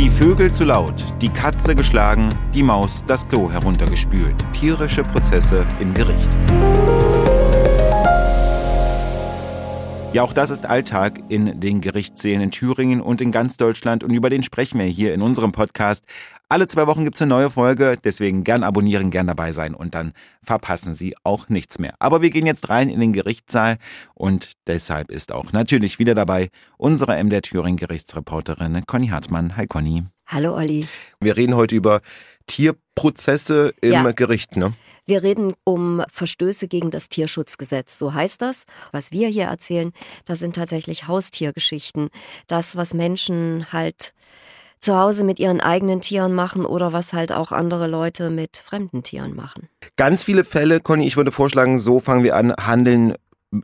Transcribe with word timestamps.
Die 0.00 0.08
Vögel 0.08 0.50
zu 0.50 0.64
laut, 0.64 0.94
die 1.20 1.28
Katze 1.28 1.74
geschlagen, 1.74 2.30
die 2.54 2.62
Maus 2.62 3.04
das 3.06 3.28
Klo 3.28 3.52
heruntergespült. 3.52 4.34
Tierische 4.54 5.02
Prozesse 5.02 5.66
im 5.78 5.92
Gericht. 5.92 6.30
Ja, 10.14 10.22
auch 10.22 10.32
das 10.32 10.48
ist 10.48 10.64
Alltag 10.64 11.20
in 11.28 11.60
den 11.60 11.82
Gerichtssälen 11.82 12.40
in 12.40 12.50
Thüringen 12.50 13.02
und 13.02 13.20
in 13.20 13.30
ganz 13.30 13.58
Deutschland 13.58 14.02
und 14.02 14.10
über 14.10 14.30
den 14.30 14.42
sprechen 14.42 14.78
wir 14.78 14.86
hier 14.86 15.12
in 15.12 15.20
unserem 15.20 15.52
Podcast. 15.52 16.06
Alle 16.52 16.66
zwei 16.66 16.88
Wochen 16.88 17.04
gibt's 17.04 17.22
eine 17.22 17.28
neue 17.28 17.48
Folge, 17.48 17.96
deswegen 18.02 18.42
gern 18.42 18.64
abonnieren, 18.64 19.12
gern 19.12 19.28
dabei 19.28 19.52
sein 19.52 19.72
und 19.72 19.94
dann 19.94 20.12
verpassen 20.42 20.94
Sie 20.94 21.14
auch 21.22 21.48
nichts 21.48 21.78
mehr. 21.78 21.94
Aber 22.00 22.22
wir 22.22 22.30
gehen 22.30 22.44
jetzt 22.44 22.68
rein 22.68 22.88
in 22.88 22.98
den 22.98 23.12
Gerichtssaal 23.12 23.78
und 24.14 24.54
deshalb 24.66 25.12
ist 25.12 25.30
auch 25.30 25.52
natürlich 25.52 26.00
wieder 26.00 26.16
dabei 26.16 26.50
unsere 26.76 27.22
MDR 27.22 27.42
Thüringen 27.42 27.76
Gerichtsreporterin 27.76 28.82
Conny 28.88 29.06
Hartmann. 29.06 29.56
Hi 29.56 29.68
Conny. 29.68 30.02
Hallo 30.26 30.56
Olli. 30.56 30.88
Wir 31.20 31.36
reden 31.36 31.54
heute 31.54 31.76
über 31.76 32.00
Tierprozesse 32.46 33.72
im 33.80 33.92
Ja. 33.92 34.10
Gericht, 34.10 34.56
ne? 34.56 34.72
Wir 35.06 35.22
reden 35.22 35.52
um 35.62 36.02
Verstöße 36.10 36.66
gegen 36.66 36.90
das 36.90 37.08
Tierschutzgesetz, 37.08 37.96
so 37.96 38.12
heißt 38.12 38.42
das. 38.42 38.64
Was 38.90 39.12
wir 39.12 39.28
hier 39.28 39.44
erzählen, 39.44 39.92
das 40.24 40.40
sind 40.40 40.56
tatsächlich 40.56 41.06
Haustiergeschichten. 41.06 42.10
Das, 42.48 42.74
was 42.74 42.92
Menschen 42.92 43.66
halt 43.72 44.14
zu 44.80 44.98
Hause 44.98 45.24
mit 45.24 45.38
ihren 45.38 45.60
eigenen 45.60 46.00
Tieren 46.00 46.34
machen 46.34 46.64
oder 46.64 46.92
was 46.92 47.12
halt 47.12 47.32
auch 47.32 47.52
andere 47.52 47.86
Leute 47.86 48.30
mit 48.30 48.56
fremden 48.56 49.02
Tieren 49.02 49.36
machen. 49.36 49.68
Ganz 49.96 50.24
viele 50.24 50.44
Fälle, 50.44 50.80
Conny, 50.80 51.06
ich 51.06 51.16
würde 51.16 51.32
vorschlagen, 51.32 51.78
so 51.78 52.00
fangen 52.00 52.24
wir 52.24 52.36
an, 52.36 52.54
handeln 52.58 53.14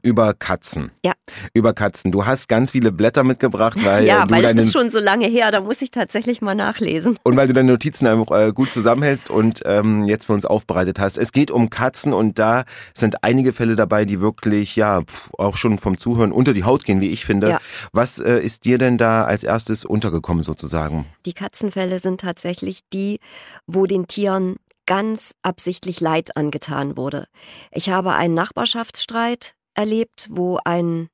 über 0.03 0.35
Katzen. 0.35 0.91
Ja. 1.05 1.13
Über 1.55 1.73
Katzen. 1.73 2.11
Du 2.11 2.27
hast 2.27 2.49
ganz 2.49 2.73
viele 2.73 2.91
Blätter 2.91 3.23
mitgebracht, 3.23 3.79
weil 3.85 4.05
ja, 4.05 4.25
du 4.25 4.31
weil 4.33 4.45
es 4.45 4.51
deine 4.51 4.61
ist 4.63 4.73
schon 4.73 4.91
so 4.91 4.99
lange 4.99 5.27
her, 5.27 5.51
da 5.53 5.61
muss 5.61 5.81
ich 5.81 5.91
tatsächlich 5.91 6.43
mal 6.43 6.55
nachlesen. 6.55 7.19
und 7.23 7.37
weil 7.37 7.47
du 7.47 7.53
deine 7.53 7.73
Notizen 7.73 8.07
einfach 8.07 8.37
äh, 8.37 8.53
gut 8.53 8.73
zusammenhältst 8.73 9.31
und 9.31 9.63
ähm, 9.65 10.05
jetzt 10.05 10.27
für 10.27 10.33
uns 10.33 10.45
aufbereitet 10.45 10.99
hast. 10.99 11.19
Es 11.19 11.33
geht 11.33 11.51
um 11.51 11.71
Katzen 11.71 12.13
und 12.13 12.39
da 12.39 12.65
sind 12.95 13.23
einige 13.23 13.53
Fälle 13.53 13.77
dabei, 13.77 14.05
die 14.05 14.21
wirklich 14.21 14.75
ja 14.75 15.03
auch 15.39 15.57
schon 15.57 15.79
vom 15.79 15.99
Zuhören 15.99 16.33
unter 16.33 16.53
die 16.53 16.65
Haut 16.65 16.85
gehen, 16.85 17.01
wie 17.01 17.11
ich 17.11 17.25
finde. 17.25 17.51
Ja. 17.51 17.59
Was 17.93 18.19
äh, 18.19 18.41
ist 18.41 18.65
dir 18.65 18.79
denn 18.79 18.99
da 18.99 19.25
als 19.25 19.45
erstes 19.45 19.85
untergekommen 19.85 20.43
sozusagen? 20.43 21.07
Die 21.27 21.33
Katzenfälle 21.33 22.01
sind 22.01 22.21
tatsächlich 22.21 22.81
die, 22.93 23.21
wo 23.67 23.87
den 23.87 24.09
Tieren 24.09 24.57
ganz 24.87 25.35
absichtlich 25.43 26.01
Leid 26.01 26.37
angetan 26.37 26.97
wurde. 26.97 27.27
Ich 27.73 27.91
habe 27.91 28.15
einen 28.15 28.35
Nachbarschaftsstreit 28.35 29.56
erlebt, 29.77 30.29
wo 30.31 30.59
ein 30.65 31.09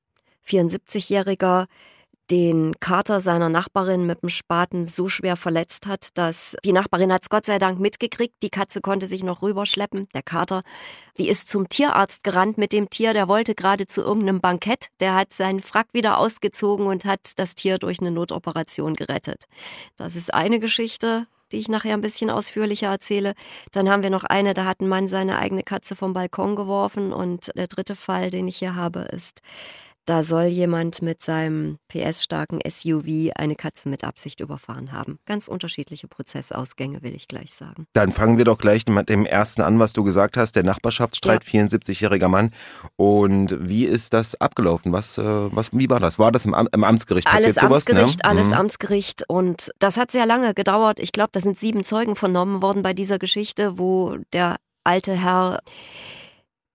74-Jähriger 0.47 1.67
den 2.31 2.73
Kater 2.81 3.21
seiner 3.21 3.49
Nachbarin 3.49 4.07
mit 4.07 4.23
dem 4.23 4.31
Spaten 4.31 4.85
so 4.85 5.09
schwer 5.09 5.37
verletzt 5.37 5.87
hat, 5.87 6.09
dass 6.15 6.57
die 6.65 6.73
Nachbarin 6.73 7.13
hat 7.13 7.23
es 7.23 7.29
Gott 7.29 7.45
sei 7.45 7.59
Dank 7.59 7.79
mitgekriegt. 7.79 8.35
Die 8.43 8.49
Katze 8.49 8.81
konnte 8.81 9.07
sich 9.07 9.23
noch 9.23 9.43
rüberschleppen. 9.43 10.09
Der 10.15 10.23
Kater, 10.23 10.63
die 11.19 11.29
ist 11.29 11.49
zum 11.49 11.69
Tierarzt 11.69 12.25
gerannt 12.25 12.57
mit 12.57 12.73
dem 12.73 12.89
Tier. 12.89 13.13
Der 13.13 13.29
wollte 13.29 13.55
gerade 13.55 13.87
zu 13.87 14.03
irgendeinem 14.03 14.41
Bankett. 14.41 14.89
Der 15.01 15.15
hat 15.15 15.35
seinen 15.35 15.61
Frack 15.61 15.89
wieder 15.93 16.19
ausgezogen 16.19 16.87
und 16.87 17.05
hat 17.05 17.33
das 17.37 17.55
Tier 17.55 17.79
durch 17.79 18.01
eine 18.01 18.11
Notoperation 18.11 18.95
gerettet. 18.95 19.45
Das 19.97 20.17
ist 20.17 20.33
eine 20.33 20.59
Geschichte, 20.59 21.27
die 21.53 21.59
ich 21.59 21.69
nachher 21.69 21.95
ein 21.95 22.01
bisschen 22.01 22.31
ausführlicher 22.31 22.89
erzähle. 22.89 23.35
Dann 23.73 23.89
haben 23.89 24.03
wir 24.03 24.11
noch 24.11 24.25
eine, 24.25 24.55
da 24.55 24.65
hat 24.65 24.81
ein 24.81 24.89
Mann 24.89 25.09
seine 25.09 25.39
eigene 25.39 25.63
Katze 25.63 25.97
vom 25.97 26.13
Balkon 26.13 26.57
geworfen. 26.57 27.13
Und 27.13 27.53
der 27.55 27.69
dritte 27.69 27.97
Fall, 27.97 28.31
den 28.31 28.49
ich 28.49 28.57
hier 28.57 28.75
habe, 28.75 29.01
ist, 29.01 29.43
da 30.07 30.25
soll 30.25 30.45
jemand 30.45 31.01
mit 31.01 31.23
seinem 31.23 31.79
PS-starken 31.89 32.59
SUV 32.69 33.31
eine 33.37 33.55
Katze 33.55 33.89
mit 33.89 34.03
Absicht 34.03 34.41
überfahren 34.41 34.91
haben. 34.93 35.19
Ganz 35.27 35.47
unterschiedliche 35.47 36.09
Prozessausgänge, 36.09 37.03
will 37.03 37.15
ich 37.15 37.29
gleich 37.29 37.53
sagen. 37.53 37.87
Dann 37.93 38.13
fangen 38.13 38.37
wir 38.37 38.45
doch 38.45 38.59
gleich 38.59 38.87
mit 38.87 39.09
dem 39.09 39.25
ersten 39.25 39.63
an, 39.63 39.79
was 39.79 39.93
du 39.93 40.03
gesagt 40.03 40.37
hast, 40.37 40.57
der 40.57 40.65
Nachbarschaftsstreit, 40.65 41.45
74-jähriger 41.45 42.29
Mann. 42.29 42.51
Und 42.97 43.57
wie 43.61 43.85
ist 43.85 44.13
das 44.13 44.35
abgelaufen? 44.41 44.93
Was, 44.93 45.19
äh, 45.19 45.23
was, 45.23 45.73
wie 45.73 45.89
war 45.89 46.01
das? 46.01 46.19
War 46.19 46.33
das 46.33 46.45
im, 46.47 46.55
Am 46.55 46.69
im 46.73 46.83
Amtsgericht 46.83 47.29
Alles 47.29 47.55
passiert 47.55 47.61
sowas? 47.61 47.87
Amtsgericht, 47.87 48.19
ne? 48.19 48.25
alles 48.25 48.47
Mhm. 48.49 48.53
Amtsgericht. 48.55 49.25
Und 49.29 49.71
das 49.79 49.97
hat 49.97 50.11
sehr 50.11 50.27
lange 50.27 50.53
gedauert. 50.55 50.99
Ich 50.99 51.13
glaube, 51.13 51.31
da 51.33 51.41
sind 51.41 51.57
sieben 51.57 51.85
Zeugen 51.85 52.17
vernommen 52.17 52.61
worden 52.61 52.83
bei 52.83 52.93
dieser 52.93 53.19
Geschichte, 53.19 53.79
wo 53.79 54.17
der 54.33 54.57
alte 54.85 55.15
Herr 55.15 55.61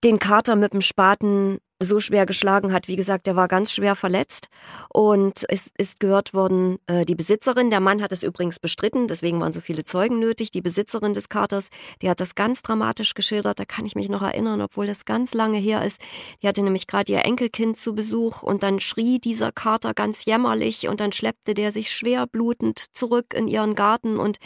den 0.04 0.20
Kater 0.20 0.56
mit 0.56 0.74
dem 0.74 0.82
Spaten 0.82 1.60
so 1.80 2.00
schwer 2.00 2.26
geschlagen 2.26 2.74
hat. 2.74 2.88
Wie 2.88 2.96
gesagt, 2.96 3.28
der 3.28 3.36
war 3.36 3.48
ganz 3.48 3.72
schwer 3.72 3.96
verletzt 3.96 4.50
und 4.90 5.46
es 5.48 5.72
ist 5.78 6.00
gehört 6.00 6.34
worden, 6.34 6.80
äh, 6.88 7.06
die 7.06 7.14
Besitzerin, 7.14 7.70
der 7.70 7.80
Mann 7.80 8.02
hat 8.02 8.12
es 8.12 8.24
übrigens 8.24 8.58
bestritten, 8.58 9.08
deswegen 9.08 9.40
waren 9.40 9.52
so 9.52 9.62
viele 9.62 9.84
Zeugen 9.84 10.20
nötig. 10.20 10.50
Die 10.50 10.62
Besitzerin 10.62 11.14
des 11.14 11.30
Katers, 11.30 11.70
die 12.02 12.10
hat 12.10 12.20
das 12.20 12.34
ganz 12.34 12.64
dramatisch 12.64 13.14
geschildert, 13.14 13.60
da 13.60 13.66
kann 13.66 13.86
ich 13.86 13.96
mich 13.96 14.10
noch 14.10 14.24
erinnern, 14.24 14.62
obwohl 14.62 14.88
das 14.88 15.06
ganz 15.06 15.36
lange 15.36 15.60
her 15.60 15.86
ist. 15.86 16.02
Die 16.42 16.48
hatte 16.48 16.64
nämlich 16.64 16.88
gerade 16.88 17.12
ihr 17.12 17.24
Enkelkind 17.24 17.78
zu 17.78 17.94
Besuch 17.94 18.42
und 18.42 18.64
dann 18.64 18.80
schrie 18.80 19.20
dieser 19.20 19.52
Kater 19.52 19.94
ganz 19.94 20.26
jämmerlich 20.26 20.88
und 20.88 21.00
dann 21.00 21.12
schleppte 21.12 21.54
der 21.54 21.72
sich 21.72 21.92
schwer 21.92 22.26
blutend 22.26 22.86
zurück 22.94 23.34
in 23.36 23.48
ihren 23.48 23.76
Garten 23.76 24.18
und 24.18 24.38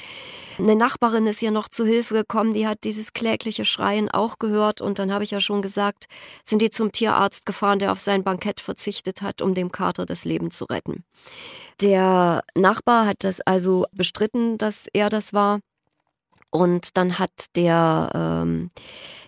eine 0.60 0.76
Nachbarin 0.76 1.28
ist 1.28 1.42
ihr 1.42 1.52
noch 1.52 1.70
zu 1.70 1.86
Hilfe 1.86 2.14
gekommen, 2.14 2.54
die 2.54 2.68
hat 2.68 2.84
dieses 2.84 3.14
klägliche 3.14 3.66
Schreien 3.66 4.12
auch 4.12 4.38
gehört 4.38 4.82
und 4.82 5.00
dann 5.00 5.12
habe 5.12 5.24
ich 5.24 5.32
ja 5.32 5.40
schon 5.40 5.62
gesagt, 5.62 6.06
sind 6.46 6.62
die 6.62 6.70
zum 6.70 6.92
Tierarzt 6.92 7.21
gefahren, 7.46 7.80
der 7.80 7.92
auf 7.92 8.00
sein 8.00 8.24
Bankett 8.24 8.60
verzichtet 8.60 9.22
hat, 9.22 9.42
um 9.42 9.54
dem 9.54 9.72
Kater 9.72 10.06
das 10.06 10.26
Leben 10.26 10.52
zu 10.52 10.66
retten. 10.66 11.04
Der 11.82 12.44
Nachbar 12.56 13.06
hat 13.06 13.18
das 13.24 13.42
also 13.42 13.86
bestritten, 13.92 14.58
dass 14.58 14.88
er 14.94 15.10
das 15.10 15.34
war. 15.34 15.60
Und 16.50 16.98
dann 16.98 17.18
hat 17.18 17.32
der, 17.56 18.12
ähm, 18.14 18.72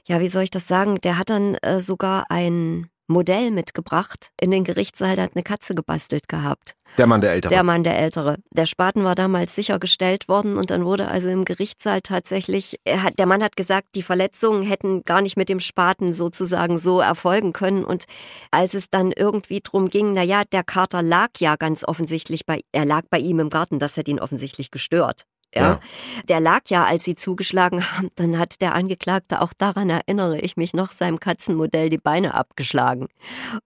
ja, 0.06 0.20
wie 0.20 0.28
soll 0.28 0.44
ich 0.44 0.52
das 0.52 0.68
sagen, 0.68 1.00
der 1.02 1.18
hat 1.18 1.30
dann 1.30 1.56
äh, 1.56 1.80
sogar 1.80 2.30
ein 2.30 2.90
Modell 3.08 3.52
mitgebracht 3.52 4.31
in 4.40 4.52
den 4.52 4.64
Gerichtssaal, 4.64 5.16
der 5.16 5.25
hat 5.25 5.36
eine 5.36 5.44
Katze 5.44 5.75
gebastelt 5.75 6.28
gehabt. 6.28 6.75
Der 6.97 7.08
Mann, 7.08 7.22
der 7.22 7.31
Ältere. 7.31 7.50
Der 7.50 7.64
Mann, 7.64 7.84
der 7.84 7.97
Ältere. 7.97 8.38
Der 8.52 8.68
Spaten 8.68 9.03
war 9.03 9.16
damals 9.16 9.56
sichergestellt 9.56 10.28
worden 10.28 10.58
und 10.58 10.69
dann 10.69 10.86
wurde 10.86 11.08
also 11.08 11.28
im 11.28 11.44
Gerichtssaal 11.44 12.02
tatsächlich, 12.02 12.80
hat, 12.88 13.18
der 13.18 13.25
Mann 13.25 13.44
hat 13.44 13.56
gesagt, 13.56 13.88
die 13.96 14.03
Verletzungen 14.03 14.62
hätten 14.62 15.03
gar 15.03 15.22
nicht 15.22 15.36
mit 15.36 15.50
dem 15.50 15.59
Spaten 15.59 16.13
sozusagen 16.13 16.78
so 16.78 17.00
erfolgen 17.00 17.52
können. 17.52 17.84
Und 17.84 18.06
als 18.52 18.75
es 18.75 18.92
dann 18.92 19.12
irgendwie 19.12 19.62
drum 19.62 19.90
ging, 19.90 20.13
na 20.13 20.22
ja, 20.22 20.44
der 20.46 20.63
Kater 20.63 21.02
lag 21.02 21.30
ja 21.40 21.56
ganz 21.56 21.84
offensichtlich 21.84 22.46
bei, 22.46 22.62
er 22.72 22.86
lag 22.86 23.06
bei 23.09 23.18
ihm 23.18 23.40
im 23.40 23.50
Garten, 23.50 23.80
das 23.80 23.97
hat 23.97 24.08
ihn 24.08 24.19
offensichtlich 24.19 24.69
gestört. 24.69 25.25
Ja. 25.53 25.62
Ja. 25.62 25.80
Der 26.28 26.40
lag 26.40 26.62
ja, 26.68 26.86
als 26.86 27.03
sie 27.03 27.16
zugeschlagen 27.16 27.84
haben, 27.97 28.09
dann 28.16 28.40
hat 28.40 28.62
der 28.62 28.74
Angeklagte, 28.74 29.41
auch 29.41 29.53
daran 29.53 29.90
erinnere 29.90 30.40
ich 30.40 30.58
mich 30.58 30.74
noch, 30.74 30.91
seinem 30.91 31.19
Katzenmodell 31.19 31.90
die 31.90 31.97
Beine 31.97 32.34
abgeschlagen. 32.34 33.08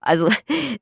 Also, 0.02 0.30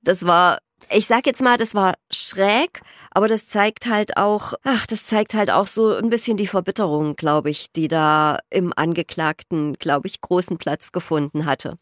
das 0.02 0.26
war, 0.26 0.60
ich 0.90 1.08
sag 1.08 1.25
jetzt 1.25 1.41
mal, 1.41 1.58
das 1.58 1.74
war 1.74 1.96
schräg, 2.12 2.81
aber 3.12 3.28
das 3.28 3.47
zeigt 3.47 3.88
halt 3.88 4.18
auch, 4.18 4.53
ach, 4.63 4.86
das 4.86 5.06
zeigt 5.06 5.34
halt 5.34 5.50
auch 5.50 5.68
so 5.68 5.94
ein 5.96 6.09
bisschen 6.09 6.38
die 6.38 6.47
Verbitterung, 6.47 7.16
glaube 7.16 7.50
ich, 7.50 7.72
die 7.72 7.88
da 7.88 8.40
im 8.50 8.74
Angeklagten, 8.75 9.74
glaube 9.75 10.08
ich, 10.08 10.22
großen 10.22 10.58
Platz 10.58 10.91
gefunden 10.91 11.46
hatte. 11.46 11.78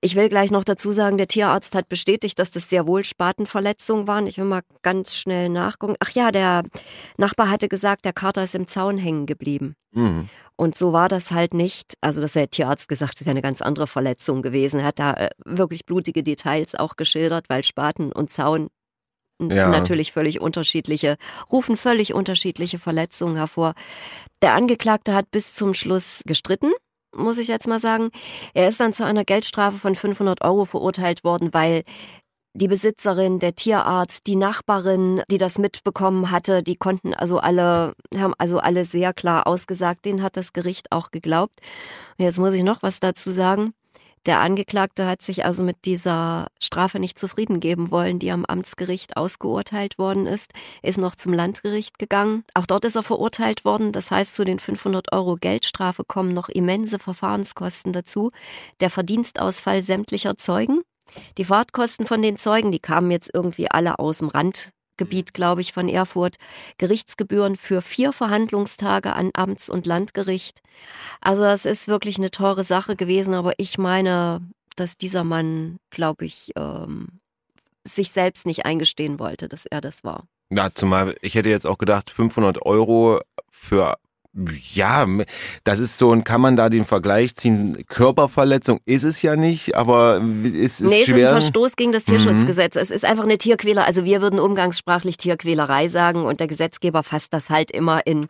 Ich 0.00 0.16
will 0.16 0.28
gleich 0.28 0.50
noch 0.50 0.64
dazu 0.64 0.92
sagen, 0.92 1.16
der 1.16 1.28
Tierarzt 1.28 1.74
hat 1.74 1.88
bestätigt, 1.88 2.38
dass 2.38 2.50
das 2.50 2.68
sehr 2.68 2.86
wohl 2.86 3.04
Spatenverletzungen 3.04 4.06
waren. 4.06 4.26
Ich 4.26 4.36
will 4.38 4.44
mal 4.44 4.62
ganz 4.82 5.14
schnell 5.14 5.48
nachgucken. 5.48 5.96
Ach 6.00 6.10
ja, 6.10 6.30
der 6.32 6.64
Nachbar 7.16 7.48
hatte 7.50 7.68
gesagt, 7.68 8.04
der 8.04 8.12
Kater 8.12 8.44
ist 8.44 8.54
im 8.54 8.66
Zaun 8.66 8.98
hängen 8.98 9.26
geblieben. 9.26 9.76
Mhm. 9.94 10.28
Und 10.56 10.76
so 10.76 10.92
war 10.92 11.08
das 11.08 11.32
halt 11.32 11.52
nicht. 11.54 11.94
Also, 12.00 12.20
das 12.20 12.32
hat 12.32 12.40
der 12.42 12.50
Tierarzt 12.50 12.88
gesagt, 12.88 13.14
es 13.16 13.22
wäre 13.22 13.32
eine 13.32 13.42
ganz 13.42 13.60
andere 13.60 13.86
Verletzung 13.86 14.40
gewesen. 14.42 14.80
Er 14.80 14.86
hat 14.86 14.98
da 15.00 15.14
äh, 15.14 15.30
wirklich 15.44 15.84
blutige 15.84 16.22
Details 16.22 16.74
auch 16.76 16.96
geschildert, 16.96 17.46
weil 17.48 17.64
Spaten 17.64 18.12
und 18.12 18.30
Zaun 18.30 18.68
Ja. 19.42 19.64
sind 19.64 19.72
natürlich 19.72 20.12
völlig 20.12 20.40
unterschiedliche, 20.40 21.16
rufen 21.50 21.76
völlig 21.76 22.14
unterschiedliche 22.14 22.78
Verletzungen 22.78 23.34
hervor. 23.36 23.74
Der 24.42 24.54
Angeklagte 24.54 25.12
hat 25.12 25.30
bis 25.32 25.54
zum 25.54 25.74
Schluss 25.74 26.22
gestritten, 26.24 26.70
muss 27.16 27.38
ich 27.38 27.48
jetzt 27.48 27.66
mal 27.66 27.80
sagen. 27.80 28.10
Er 28.54 28.68
ist 28.68 28.78
dann 28.78 28.92
zu 28.92 29.04
einer 29.04 29.24
Geldstrafe 29.24 29.78
von 29.78 29.96
500 29.96 30.42
Euro 30.44 30.66
verurteilt 30.66 31.24
worden, 31.24 31.52
weil 31.52 31.82
die 32.54 32.68
Besitzerin, 32.68 33.40
der 33.40 33.56
Tierarzt, 33.56 34.26
die 34.26 34.36
Nachbarin, 34.36 35.22
die 35.28 35.38
das 35.38 35.58
mitbekommen 35.58 36.30
hatte, 36.30 36.62
die 36.62 36.76
konnten 36.76 37.12
also 37.12 37.38
alle, 37.38 37.94
haben 38.16 38.34
also 38.38 38.60
alle 38.60 38.84
sehr 38.84 39.12
klar 39.12 39.46
ausgesagt, 39.46 40.04
denen 40.04 40.22
hat 40.22 40.36
das 40.36 40.52
Gericht 40.52 40.92
auch 40.92 41.10
geglaubt. 41.10 41.60
Und 42.16 42.24
jetzt 42.24 42.38
muss 42.38 42.54
ich 42.54 42.62
noch 42.62 42.82
was 42.82 43.00
dazu 43.00 43.32
sagen. 43.32 43.74
Der 44.26 44.40
Angeklagte 44.40 45.06
hat 45.06 45.20
sich 45.20 45.44
also 45.44 45.62
mit 45.62 45.84
dieser 45.84 46.46
Strafe 46.58 46.98
nicht 46.98 47.18
zufrieden 47.18 47.60
geben 47.60 47.90
wollen, 47.90 48.18
die 48.18 48.30
am 48.30 48.46
Amtsgericht 48.46 49.18
ausgeurteilt 49.18 49.98
worden 49.98 50.26
ist, 50.26 50.50
ist 50.82 50.96
noch 50.96 51.14
zum 51.14 51.34
Landgericht 51.34 51.98
gegangen. 51.98 52.44
Auch 52.54 52.64
dort 52.64 52.86
ist 52.86 52.96
er 52.96 53.02
verurteilt 53.02 53.66
worden. 53.66 53.92
Das 53.92 54.10
heißt, 54.10 54.34
zu 54.34 54.44
den 54.44 54.60
500 54.60 55.12
Euro 55.12 55.36
Geldstrafe 55.36 56.04
kommen 56.04 56.32
noch 56.32 56.48
immense 56.48 56.98
Verfahrenskosten 56.98 57.92
dazu. 57.92 58.30
Der 58.80 58.88
Verdienstausfall 58.88 59.82
sämtlicher 59.82 60.38
Zeugen. 60.38 60.80
Die 61.38 61.44
Fahrtkosten 61.44 62.06
von 62.06 62.22
den 62.22 62.36
Zeugen, 62.36 62.72
die 62.72 62.78
kamen 62.78 63.10
jetzt 63.10 63.30
irgendwie 63.32 63.70
alle 63.70 63.98
aus 63.98 64.18
dem 64.18 64.28
Rand 64.28 64.72
Gebiet, 64.96 65.34
glaube 65.34 65.60
ich, 65.60 65.72
von 65.72 65.88
Erfurt, 65.88 66.36
Gerichtsgebühren 66.78 67.56
für 67.56 67.82
vier 67.82 68.12
Verhandlungstage 68.12 69.12
an 69.12 69.30
Amts- 69.32 69.70
und 69.70 69.86
Landgericht. 69.86 70.60
Also 71.20 71.44
es 71.44 71.64
ist 71.64 71.88
wirklich 71.88 72.18
eine 72.18 72.30
teure 72.30 72.64
Sache 72.64 72.96
gewesen, 72.96 73.34
aber 73.34 73.54
ich 73.56 73.76
meine, 73.78 74.40
dass 74.76 74.96
dieser 74.96 75.24
Mann, 75.24 75.78
glaube 75.90 76.26
ich, 76.26 76.52
ähm, 76.56 77.20
sich 77.84 78.12
selbst 78.12 78.46
nicht 78.46 78.64
eingestehen 78.64 79.18
wollte, 79.18 79.48
dass 79.48 79.66
er 79.66 79.80
das 79.80 80.04
war. 80.04 80.26
Ja, 80.50 80.70
zumal 80.72 81.16
ich 81.20 81.34
hätte 81.34 81.48
jetzt 81.48 81.66
auch 81.66 81.78
gedacht, 81.78 82.10
500 82.10 82.62
Euro 82.62 83.20
für 83.50 83.96
ja, 84.72 85.06
das 85.62 85.78
ist 85.78 85.96
so, 85.96 86.10
und 86.10 86.24
kann 86.24 86.40
man 86.40 86.56
da 86.56 86.68
den 86.68 86.84
Vergleich 86.84 87.36
ziehen? 87.36 87.84
Körperverletzung 87.88 88.80
ist 88.84 89.04
es 89.04 89.22
ja 89.22 89.36
nicht, 89.36 89.76
aber 89.76 90.20
es 90.44 90.80
ist 90.80 90.80
nee, 90.80 91.04
schwer. 91.04 91.04
es 91.04 91.08
ist 91.08 91.24
ein 91.24 91.30
Verstoß 91.30 91.76
gegen 91.76 91.92
das 91.92 92.04
Tierschutzgesetz. 92.04 92.74
Mhm. 92.74 92.80
Es 92.80 92.90
ist 92.90 93.04
einfach 93.04 93.24
eine 93.24 93.38
Tierquäler. 93.38 93.84
Also 93.84 94.04
wir 94.04 94.20
würden 94.22 94.40
umgangssprachlich 94.40 95.18
Tierquälerei 95.18 95.86
sagen 95.86 96.24
und 96.24 96.40
der 96.40 96.48
Gesetzgeber 96.48 97.04
fasst 97.04 97.32
das 97.32 97.48
halt 97.48 97.70
immer 97.70 98.06
in 98.06 98.26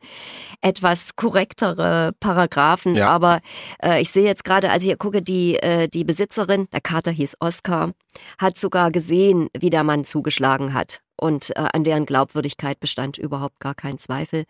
etwas 0.60 1.16
korrektere 1.16 2.12
Paragraphen. 2.20 2.94
Ja. 2.94 3.08
Aber 3.08 3.40
äh, 3.82 4.02
ich 4.02 4.10
sehe 4.10 4.24
jetzt 4.24 4.44
gerade, 4.44 4.70
als 4.70 4.84
ich 4.84 4.98
gucke, 4.98 5.22
die, 5.22 5.56
äh, 5.56 5.88
die 5.88 6.04
Besitzerin, 6.04 6.68
der 6.72 6.82
Kater 6.82 7.12
hieß 7.12 7.36
Oskar, 7.40 7.92
hat 8.38 8.58
sogar 8.58 8.90
gesehen, 8.90 9.48
wie 9.58 9.70
der 9.70 9.84
Mann 9.84 10.04
zugeschlagen 10.04 10.74
hat 10.74 11.00
und 11.16 11.50
äh, 11.56 11.66
an 11.72 11.84
deren 11.84 12.06
Glaubwürdigkeit 12.06 12.80
bestand 12.80 13.18
überhaupt 13.18 13.60
gar 13.60 13.74
kein 13.74 13.98
Zweifel. 13.98 14.44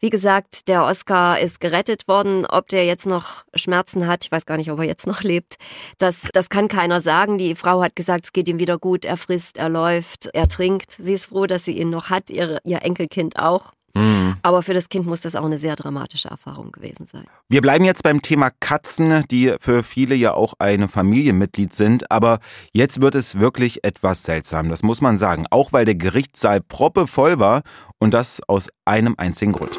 Wie 0.00 0.10
gesagt, 0.10 0.68
der 0.68 0.84
Oscar 0.84 1.38
ist 1.38 1.60
gerettet 1.60 2.08
worden. 2.08 2.46
Ob 2.46 2.68
der 2.68 2.84
jetzt 2.86 3.06
noch 3.06 3.44
Schmerzen 3.54 4.06
hat, 4.06 4.24
ich 4.24 4.32
weiß 4.32 4.46
gar 4.46 4.56
nicht, 4.56 4.70
ob 4.70 4.78
er 4.78 4.84
jetzt 4.84 5.06
noch 5.06 5.22
lebt, 5.22 5.56
das, 5.98 6.22
das 6.32 6.48
kann 6.48 6.68
keiner 6.68 7.00
sagen. 7.00 7.38
Die 7.38 7.54
Frau 7.54 7.82
hat 7.82 7.96
gesagt, 7.96 8.26
es 8.26 8.32
geht 8.32 8.48
ihm 8.48 8.58
wieder 8.58 8.78
gut, 8.78 9.04
er 9.04 9.16
frisst, 9.16 9.58
er 9.58 9.68
läuft, 9.68 10.28
er 10.32 10.48
trinkt. 10.48 10.92
Sie 10.92 11.14
ist 11.14 11.26
froh, 11.26 11.46
dass 11.46 11.64
sie 11.64 11.78
ihn 11.78 11.90
noch 11.90 12.10
hat, 12.10 12.30
ihre, 12.30 12.60
ihr 12.64 12.82
Enkelkind 12.82 13.38
auch. 13.38 13.72
Mhm. 13.94 14.36
Aber 14.42 14.62
für 14.62 14.74
das 14.74 14.88
Kind 14.88 15.06
muss 15.06 15.22
das 15.22 15.34
auch 15.34 15.44
eine 15.44 15.58
sehr 15.58 15.76
dramatische 15.76 16.28
Erfahrung 16.28 16.72
gewesen 16.72 17.06
sein. 17.06 17.24
Wir 17.48 17.60
bleiben 17.60 17.84
jetzt 17.84 18.02
beim 18.02 18.22
Thema 18.22 18.50
Katzen, 18.60 19.24
die 19.30 19.54
für 19.60 19.82
viele 19.82 20.14
ja 20.14 20.34
auch 20.34 20.54
ein 20.58 20.88
Familienmitglied 20.88 21.74
sind. 21.74 22.10
Aber 22.10 22.38
jetzt 22.72 23.00
wird 23.00 23.14
es 23.14 23.38
wirklich 23.38 23.84
etwas 23.84 24.22
seltsam, 24.22 24.68
das 24.68 24.82
muss 24.82 25.00
man 25.00 25.16
sagen. 25.16 25.46
Auch 25.50 25.72
weil 25.72 25.84
der 25.84 25.94
Gerichtssaal 25.94 26.60
proppevoll 26.60 27.38
war 27.38 27.62
und 27.98 28.14
das 28.14 28.40
aus 28.46 28.68
einem 28.84 29.14
einzigen 29.18 29.52
Grund. 29.52 29.78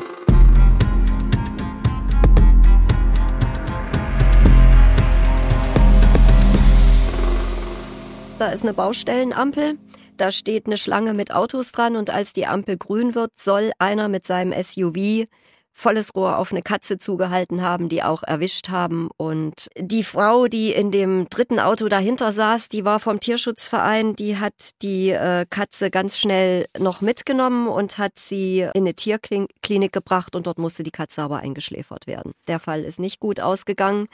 Da 8.40 8.48
ist 8.48 8.64
eine 8.64 8.74
Baustellenampel 8.74 9.78
da 10.20 10.32
steht 10.32 10.66
eine 10.66 10.78
Schlange 10.78 11.14
mit 11.14 11.34
Autos 11.34 11.72
dran 11.72 11.96
und 11.96 12.10
als 12.10 12.34
die 12.34 12.46
Ampel 12.46 12.78
grün 12.78 13.16
wird, 13.16 13.32
soll 13.36 13.72
einer 13.80 14.08
mit 14.08 14.26
seinem 14.26 14.54
SUV 14.62 15.28
volles 15.80 16.14
Rohr 16.14 16.38
auf 16.38 16.52
eine 16.52 16.62
Katze 16.62 16.98
zugehalten 16.98 17.62
haben, 17.62 17.88
die 17.88 18.04
auch 18.04 18.22
erwischt 18.24 18.70
haben. 18.70 19.10
Und 19.16 19.70
die 19.78 20.04
Frau, 20.04 20.48
die 20.48 20.74
in 20.74 20.92
dem 20.92 21.30
dritten 21.30 21.60
Auto 21.60 21.88
dahinter 21.88 22.34
saß, 22.34 22.68
die 22.68 22.84
war 22.84 23.00
vom 23.00 23.22
Tierschutzverein, 23.22 24.16
die 24.16 24.38
hat 24.38 24.54
die 24.82 25.12
äh, 25.12 25.46
Katze 25.50 25.90
ganz 25.90 26.18
schnell 26.18 26.66
noch 26.78 27.00
mitgenommen 27.00 27.70
und 27.70 27.98
hat 27.98 28.20
sie 28.20 28.60
in 28.74 28.82
eine 28.82 28.94
Tierklinik 28.94 29.94
gebracht 29.94 30.36
und 30.36 30.48
dort 30.48 30.60
musste 30.60 30.84
die 30.84 30.92
Katze 30.92 31.22
aber 31.22 31.38
eingeschläfert 31.38 32.08
werden. 32.08 32.34
Der 32.48 32.60
Fall 32.60 32.84
ist 32.84 33.00
nicht 33.00 33.22
gut 33.22 33.40
ausgegangen. 33.40 34.10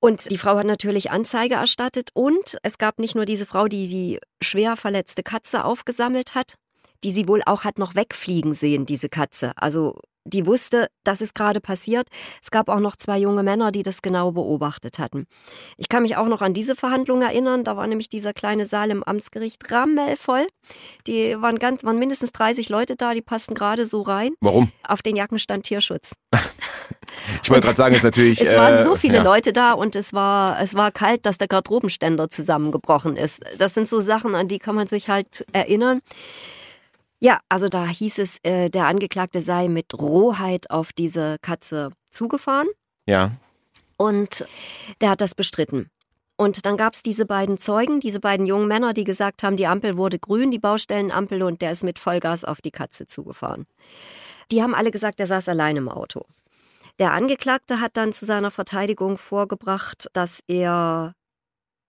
Und 0.00 0.30
die 0.30 0.38
Frau 0.38 0.56
hat 0.56 0.66
natürlich 0.66 1.10
Anzeige 1.10 1.56
erstattet 1.56 2.08
und 2.14 2.56
es 2.62 2.78
gab 2.78 2.98
nicht 2.98 3.14
nur 3.14 3.26
diese 3.26 3.44
Frau, 3.44 3.68
die 3.68 3.86
die 3.86 4.18
schwer 4.42 4.76
verletzte 4.76 5.22
Katze 5.22 5.64
aufgesammelt 5.64 6.34
hat, 6.34 6.54
die 7.04 7.12
sie 7.12 7.28
wohl 7.28 7.42
auch 7.44 7.64
hat 7.64 7.78
noch 7.78 7.94
wegfliegen 7.94 8.54
sehen, 8.54 8.86
diese 8.86 9.10
Katze. 9.10 9.52
Also 9.56 10.00
die 10.24 10.46
wusste, 10.46 10.88
das 11.04 11.20
ist 11.20 11.34
gerade 11.34 11.60
passiert. 11.60 12.08
Es 12.42 12.50
gab 12.50 12.68
auch 12.68 12.80
noch 12.80 12.96
zwei 12.96 13.18
junge 13.18 13.42
Männer, 13.42 13.72
die 13.72 13.82
das 13.82 14.02
genau 14.02 14.32
beobachtet 14.32 14.98
hatten. 14.98 15.26
Ich 15.76 15.88
kann 15.88 16.02
mich 16.02 16.16
auch 16.16 16.26
noch 16.26 16.42
an 16.42 16.54
diese 16.54 16.76
Verhandlung 16.76 17.22
erinnern. 17.22 17.64
Da 17.64 17.76
war 17.76 17.86
nämlich 17.86 18.08
dieser 18.08 18.32
kleine 18.32 18.66
Saal 18.66 18.90
im 18.90 19.02
Amtsgericht 19.02 19.70
rammelvoll. 19.70 20.46
Die 21.06 21.40
waren 21.40 21.58
ganz, 21.58 21.84
waren 21.84 21.98
mindestens 21.98 22.32
30 22.32 22.68
Leute 22.68 22.96
da, 22.96 23.14
die 23.14 23.22
passten 23.22 23.54
gerade 23.54 23.86
so 23.86 24.02
rein. 24.02 24.32
Warum? 24.40 24.70
Auf 24.86 25.02
den 25.02 25.16
Jacken 25.16 25.38
stand 25.38 25.64
Tierschutz. 25.64 26.12
ich 27.42 27.50
wollte 27.50 27.66
gerade 27.66 27.76
sagen, 27.76 27.94
es 27.94 27.98
ist 27.98 28.04
natürlich. 28.04 28.40
Es 28.40 28.56
waren 28.56 28.84
so 28.84 28.94
äh, 28.94 28.98
viele 28.98 29.16
ja. 29.16 29.22
Leute 29.22 29.52
da 29.52 29.72
und 29.72 29.96
es 29.96 30.12
war, 30.12 30.60
es 30.60 30.74
war 30.74 30.92
kalt, 30.92 31.24
dass 31.26 31.38
der 31.38 31.48
Garderobenständer 31.48 32.28
zusammengebrochen 32.30 33.16
ist. 33.16 33.40
Das 33.58 33.74
sind 33.74 33.88
so 33.88 34.00
Sachen, 34.00 34.34
an 34.34 34.48
die 34.48 34.58
kann 34.58 34.74
man 34.74 34.86
sich 34.86 35.08
halt 35.08 35.46
erinnern. 35.52 36.00
Ja, 37.20 37.40
also 37.48 37.68
da 37.68 37.86
hieß 37.86 38.18
es, 38.18 38.38
äh, 38.42 38.70
der 38.70 38.86
Angeklagte 38.86 39.42
sei 39.42 39.68
mit 39.68 39.94
Rohheit 39.94 40.70
auf 40.70 40.92
diese 40.92 41.36
Katze 41.42 41.90
zugefahren. 42.10 42.68
Ja. 43.06 43.32
Und 43.98 44.46
der 45.02 45.10
hat 45.10 45.20
das 45.20 45.34
bestritten. 45.34 45.90
Und 46.36 46.64
dann 46.64 46.78
gab 46.78 46.94
es 46.94 47.02
diese 47.02 47.26
beiden 47.26 47.58
Zeugen, 47.58 48.00
diese 48.00 48.18
beiden 48.18 48.46
jungen 48.46 48.66
Männer, 48.66 48.94
die 48.94 49.04
gesagt 49.04 49.42
haben, 49.42 49.56
die 49.56 49.66
Ampel 49.66 49.98
wurde 49.98 50.18
grün, 50.18 50.50
die 50.50 50.58
Baustellenampel, 50.58 51.42
und 51.42 51.60
der 51.60 51.72
ist 51.72 51.84
mit 51.84 51.98
Vollgas 51.98 52.46
auf 52.46 52.62
die 52.62 52.70
Katze 52.70 53.06
zugefahren. 53.06 53.66
Die 54.50 54.62
haben 54.62 54.74
alle 54.74 54.90
gesagt, 54.90 55.20
er 55.20 55.26
saß 55.26 55.50
allein 55.50 55.76
im 55.76 55.90
Auto. 55.90 56.24
Der 56.98 57.12
Angeklagte 57.12 57.80
hat 57.80 57.98
dann 57.98 58.14
zu 58.14 58.24
seiner 58.24 58.50
Verteidigung 58.50 59.18
vorgebracht, 59.18 60.08
dass 60.14 60.40
er 60.46 61.14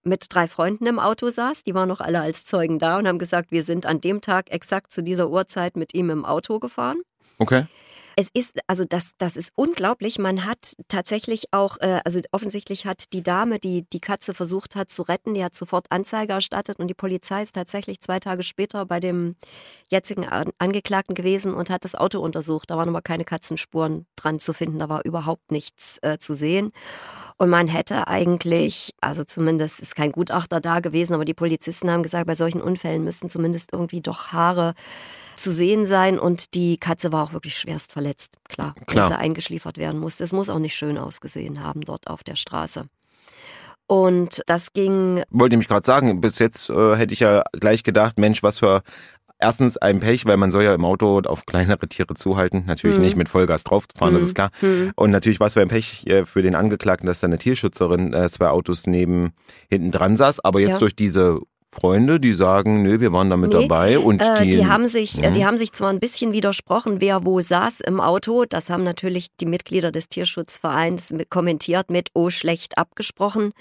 mit 0.04 0.26
drei 0.30 0.48
Freunden 0.48 0.86
im 0.88 1.00
Auto 1.00 1.30
saß. 1.30 1.64
Die 1.64 1.74
waren 1.74 1.90
noch 1.90 2.02
alle 2.02 2.22
als 2.22 2.46
Zeugen 2.46 2.80
da 2.80 2.98
und 2.98 3.08
haben 3.08 3.20
gesagt, 3.20 3.52
wir 3.52 3.64
sind 3.64 3.86
an 3.86 4.02
dem 4.02 4.22
Tag 4.22 4.52
exakt 4.52 4.92
zu 4.92 5.02
dieser 5.02 5.30
Uhrzeit 5.30 5.76
mit 5.76 5.94
ihm 5.94 6.10
im 6.10 6.26
Auto 6.26 6.60
gefahren. 6.60 7.02
Okay. 7.38 7.66
Es 8.16 8.30
ist, 8.34 8.60
also 8.68 8.84
das, 8.86 9.12
das 9.18 9.38
ist 9.38 9.54
unglaublich. 9.56 10.20
Man 10.20 10.46
hat 10.46 10.76
tatsächlich 10.88 11.46
auch, 11.52 11.78
äh, 11.80 12.02
also 12.04 12.20
offensichtlich 12.32 12.86
hat 12.86 13.14
die 13.14 13.24
Dame, 13.24 13.60
die 13.60 13.86
die 13.92 14.00
Katze 14.00 14.34
versucht 14.34 14.76
hat 14.76 14.92
zu 14.92 15.04
retten, 15.04 15.34
die 15.34 15.44
hat 15.44 15.56
sofort 15.56 15.88
Anzeige 15.90 16.34
erstattet 16.34 16.80
und 16.80 16.88
die 16.88 16.94
Polizei 16.94 17.44
ist 17.44 17.56
tatsächlich 17.56 18.02
zwei 18.02 18.20
Tage 18.20 18.44
später 18.44 18.86
bei 18.86 19.00
dem 19.00 19.36
jetzigen 19.90 20.28
Angeklagten 20.28 21.16
gewesen 21.16 21.54
und 21.54 21.70
hat 21.70 21.86
das 21.86 21.96
Auto 21.96 22.20
untersucht. 22.20 22.70
Da 22.70 22.78
waren 22.78 22.90
aber 22.90 23.02
keine 23.02 23.26
Katzenspuren 23.26 24.06
dran 24.16 24.40
zu 24.40 24.54
finden, 24.54 24.80
da 24.80 24.90
war 24.90 25.06
überhaupt 25.06 25.52
nichts 25.52 25.98
äh, 26.02 26.18
zu 26.18 26.36
sehen. 26.36 26.72
Und 27.38 27.50
man 27.50 27.68
hätte 27.68 28.08
eigentlich, 28.08 28.94
also 29.02 29.24
zumindest 29.24 29.80
ist 29.80 29.96
kein 29.96 30.12
Gutachter 30.12 30.62
da 30.62 30.80
gewesen, 30.80 31.14
aber 31.14 31.26
die 31.26 31.34
Polizisten 31.34 31.90
haben 31.90 32.04
gesagt, 32.04 32.28
bei 32.28 32.36
solchen 32.36 32.62
Unfällen 32.62 33.04
müssten 33.04 33.30
zumindest 33.30 33.74
irgendwie 33.74 34.02
doch 34.02 34.28
Haare 34.28 34.76
zu 35.38 35.52
sehen 35.52 35.86
sein. 35.86 36.20
Und 36.20 36.54
die 36.54 36.78
Katze 36.78 37.12
war 37.12 37.24
auch 37.24 37.34
wirklich 37.34 37.58
schwerst 37.58 37.92
verletzt, 37.92 38.02
klar, 38.48 38.76
klar. 38.86 39.10
wenn 39.10 39.16
sie 39.16 39.20
eingeschliefert 39.20 39.78
werden 39.78 40.00
musste. 40.00 40.24
Es 40.24 40.34
muss 40.34 40.50
auch 40.50 40.60
nicht 40.60 40.76
schön 40.76 40.98
ausgesehen 40.98 41.64
haben 41.64 41.82
dort 41.82 42.08
auf 42.08 42.24
der 42.24 42.36
Straße. 42.36 42.86
Und 43.88 44.42
das 44.48 44.72
ging. 44.72 45.22
Wollte 45.30 45.56
ich 45.56 45.58
mich 45.58 45.68
gerade 45.68 45.86
sagen, 45.86 46.22
bis 46.22 46.40
jetzt 46.40 46.70
äh, 46.70 46.96
hätte 46.96 47.14
ich 47.14 47.20
ja 47.20 47.44
gleich 47.52 47.84
gedacht, 47.84 48.18
Mensch, 48.18 48.42
was 48.42 48.60
für 48.60 48.84
erstens 49.42 49.76
ein 49.76 50.00
Pech, 50.00 50.26
weil 50.26 50.38
man 50.38 50.52
soll 50.52 50.64
ja 50.64 50.74
im 50.74 50.86
Auto 50.86 51.20
auf 51.26 51.46
kleinere 51.46 51.88
Tiere 51.90 52.14
zuhalten. 52.14 52.64
Natürlich 52.68 52.98
mhm. 52.98 53.04
nicht 53.04 53.16
mit 53.18 53.28
Vollgas 53.28 53.64
drauffahren, 53.64 54.14
mhm. 54.14 54.20
das 54.20 54.28
ist 54.28 54.36
klar. 54.36 54.52
Mhm. 54.62 54.94
Und 54.96 55.12
natürlich 55.12 55.40
was 55.40 55.56
für 55.56 55.62
ein 55.62 55.68
Pech 55.68 56.08
äh, 56.08 56.26
für 56.26 56.42
den 56.42 56.56
Angeklagten, 56.56 57.08
dass 57.08 57.20
da 57.20 57.28
eine 57.28 57.40
Tierschützerin 57.40 58.14
äh, 58.14 58.30
zwei 58.30 58.48
Autos 58.48 58.88
neben 58.88 59.34
hinten 59.70 59.92
dran 59.92 60.16
saß. 60.16 60.40
Aber 60.40 60.62
jetzt 60.62 60.74
ja. 60.74 60.80
durch 60.80 60.96
diese 60.96 61.40
Freunde, 61.74 62.20
die 62.20 62.34
sagen, 62.34 62.84
nö, 62.84 63.00
wir 63.00 63.14
waren 63.14 63.30
da 63.30 63.38
mit 63.38 63.54
nee, 63.54 63.62
dabei 63.62 63.98
und 63.98 64.22
äh, 64.22 64.44
die, 64.44 64.52
die 64.52 64.66
haben 64.66 64.88
sich, 64.88 65.18
mh. 65.18 65.32
die 65.32 65.46
haben 65.46 65.58
sich 65.58 65.72
zwar 65.72 65.90
ein 65.90 66.02
bisschen 66.02 66.34
widersprochen, 66.34 67.00
wer 67.00 67.26
wo 67.26 67.40
saß 67.40 67.80
im 67.80 68.02
Auto. 68.02 68.44
Das 68.44 68.70
haben 68.70 68.84
natürlich 68.84 69.28
die 69.40 69.46
Mitglieder 69.46 69.92
des 69.92 70.10
Tierschutzvereins 70.10 71.12
mit, 71.12 71.30
kommentiert 71.30 71.90
mit 71.90 72.10
oh 72.14 72.30
schlecht 72.30 72.78
abgesprochen. 72.78 73.54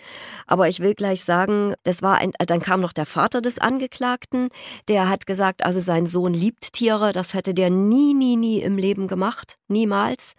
Aber 0.48 0.68
ich 0.68 0.80
will 0.80 0.94
gleich 0.94 1.22
sagen, 1.22 1.74
das 1.84 2.02
war 2.02 2.18
ein, 2.18 2.32
dann 2.46 2.60
kam 2.60 2.80
noch 2.80 2.92
der 2.92 3.06
Vater 3.06 3.40
des 3.40 3.58
Angeklagten, 3.58 4.48
der 4.88 5.08
hat 5.08 5.26
gesagt, 5.26 5.64
also 5.64 5.78
sein 5.80 6.06
Sohn 6.06 6.34
liebt 6.34 6.72
Tiere, 6.72 7.12
das 7.12 7.32
hätte 7.34 7.54
der 7.54 7.70
nie, 7.70 8.12
nie, 8.14 8.36
nie 8.36 8.60
im 8.60 8.76
Leben 8.76 9.06
gemacht, 9.06 9.56
niemals. 9.68 10.34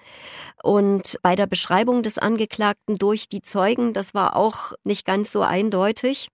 Und 0.61 1.17
bei 1.23 1.35
der 1.35 1.47
Beschreibung 1.47 2.03
des 2.03 2.17
Angeklagten 2.17 2.97
durch 2.97 3.29
die 3.29 3.41
Zeugen, 3.41 3.93
das 3.93 4.13
war 4.13 4.35
auch 4.35 4.73
nicht 4.83 5.05
ganz 5.05 5.31
so 5.31 5.41
eindeutig. 5.41 6.27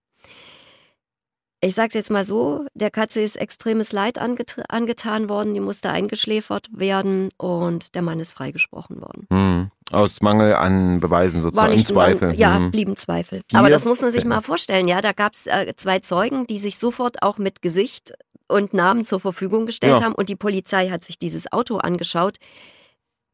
Ich 1.59 1.73
sag's 1.73 1.95
jetzt 1.95 2.11
mal 2.11 2.23
so, 2.23 2.65
der 2.75 2.91
Katze 2.91 3.19
ist 3.19 3.35
extremes 3.35 3.91
Leid 3.91 4.19
anget 4.19 4.57
angetan 4.69 5.27
worden, 5.27 5.55
die 5.55 5.59
musste 5.59 5.89
eingeschläfert 5.89 6.67
werden 6.71 7.29
und 7.37 7.95
der 7.95 8.03
Mann 8.03 8.19
ist 8.19 8.33
freigesprochen 8.33 9.01
worden. 9.01 9.27
Hm. 9.31 9.71
Aus 9.91 10.21
Mangel 10.21 10.53
an 10.53 10.99
Beweisen 10.99 11.41
sozusagen, 11.41 11.73
im 11.73 11.83
Zweifel. 11.83 12.35
ja, 12.35 12.57
hm. 12.57 12.69
blieben 12.69 12.95
Zweifel. 12.95 13.41
Hier, 13.49 13.59
Aber 13.59 13.71
das 13.71 13.85
muss 13.85 14.01
man 14.01 14.11
sich 14.11 14.23
mal 14.23 14.41
vorstellen, 14.41 14.87
ja, 14.87 15.01
da 15.01 15.13
gab's 15.13 15.47
äh, 15.47 15.73
zwei 15.75 15.97
Zeugen, 15.99 16.45
die 16.45 16.59
sich 16.59 16.77
sofort 16.77 17.23
auch 17.23 17.39
mit 17.39 17.63
Gesicht 17.63 18.13
und 18.47 18.75
Namen 18.75 19.03
zur 19.03 19.19
Verfügung 19.19 19.65
gestellt 19.65 19.99
ja. 19.99 20.05
haben 20.05 20.13
und 20.13 20.29
die 20.29 20.35
Polizei 20.35 20.89
hat 20.89 21.03
sich 21.03 21.17
dieses 21.17 21.51
Auto 21.51 21.77
angeschaut. 21.77 22.37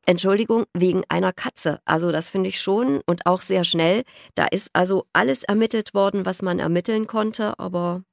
Entschuldigung, 0.06 0.66
wegen 0.74 1.04
einer 1.10 1.34
Katze. 1.34 1.80
Also 1.86 2.12
das 2.12 2.30
finde 2.30 2.50
ich 2.50 2.62
schon 2.62 3.02
und 3.06 3.26
auch 3.26 3.42
sehr 3.42 3.64
schnell. 3.64 4.04
Da 4.36 4.46
ist 4.46 4.70
also 4.74 5.06
alles 5.12 5.44
ermittelt 5.44 5.94
worden, 5.94 6.26
was 6.26 6.42
man 6.42 6.60
ermitteln 6.60 7.08
konnte, 7.08 7.58
aber 7.60 8.04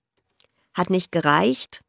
hat 0.75 0.91
nicht 0.91 1.12
gereicht. 1.12 1.83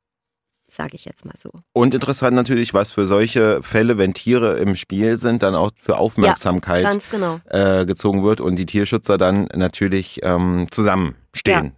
sage 0.67 0.95
ich 0.95 1.03
jetzt 1.03 1.25
mal 1.25 1.33
so. 1.37 1.51
Und 1.73 1.93
interessant 1.93 2.33
natürlich, 2.33 2.73
was 2.73 2.91
für 2.91 3.05
solche 3.05 3.61
Fälle, 3.61 3.97
wenn 3.97 4.13
Tiere 4.13 4.57
im 4.57 4.75
Spiel 4.77 5.17
sind, 5.17 5.43
dann 5.43 5.53
auch 5.53 5.71
für 5.75 5.97
Aufmerksamkeit 5.97 6.83
ja, 6.83 6.99
genau. 7.11 7.39
äh, 7.49 7.85
gezogen 7.85 8.23
wird 8.23 8.39
und 8.39 8.55
die 8.55 8.65
Tierschützer 8.65 9.17
dann 9.17 9.49
natürlich 9.53 10.21
ähm, 10.23 10.67
zusammenstehen. 10.71 11.65
Ja. 11.65 11.71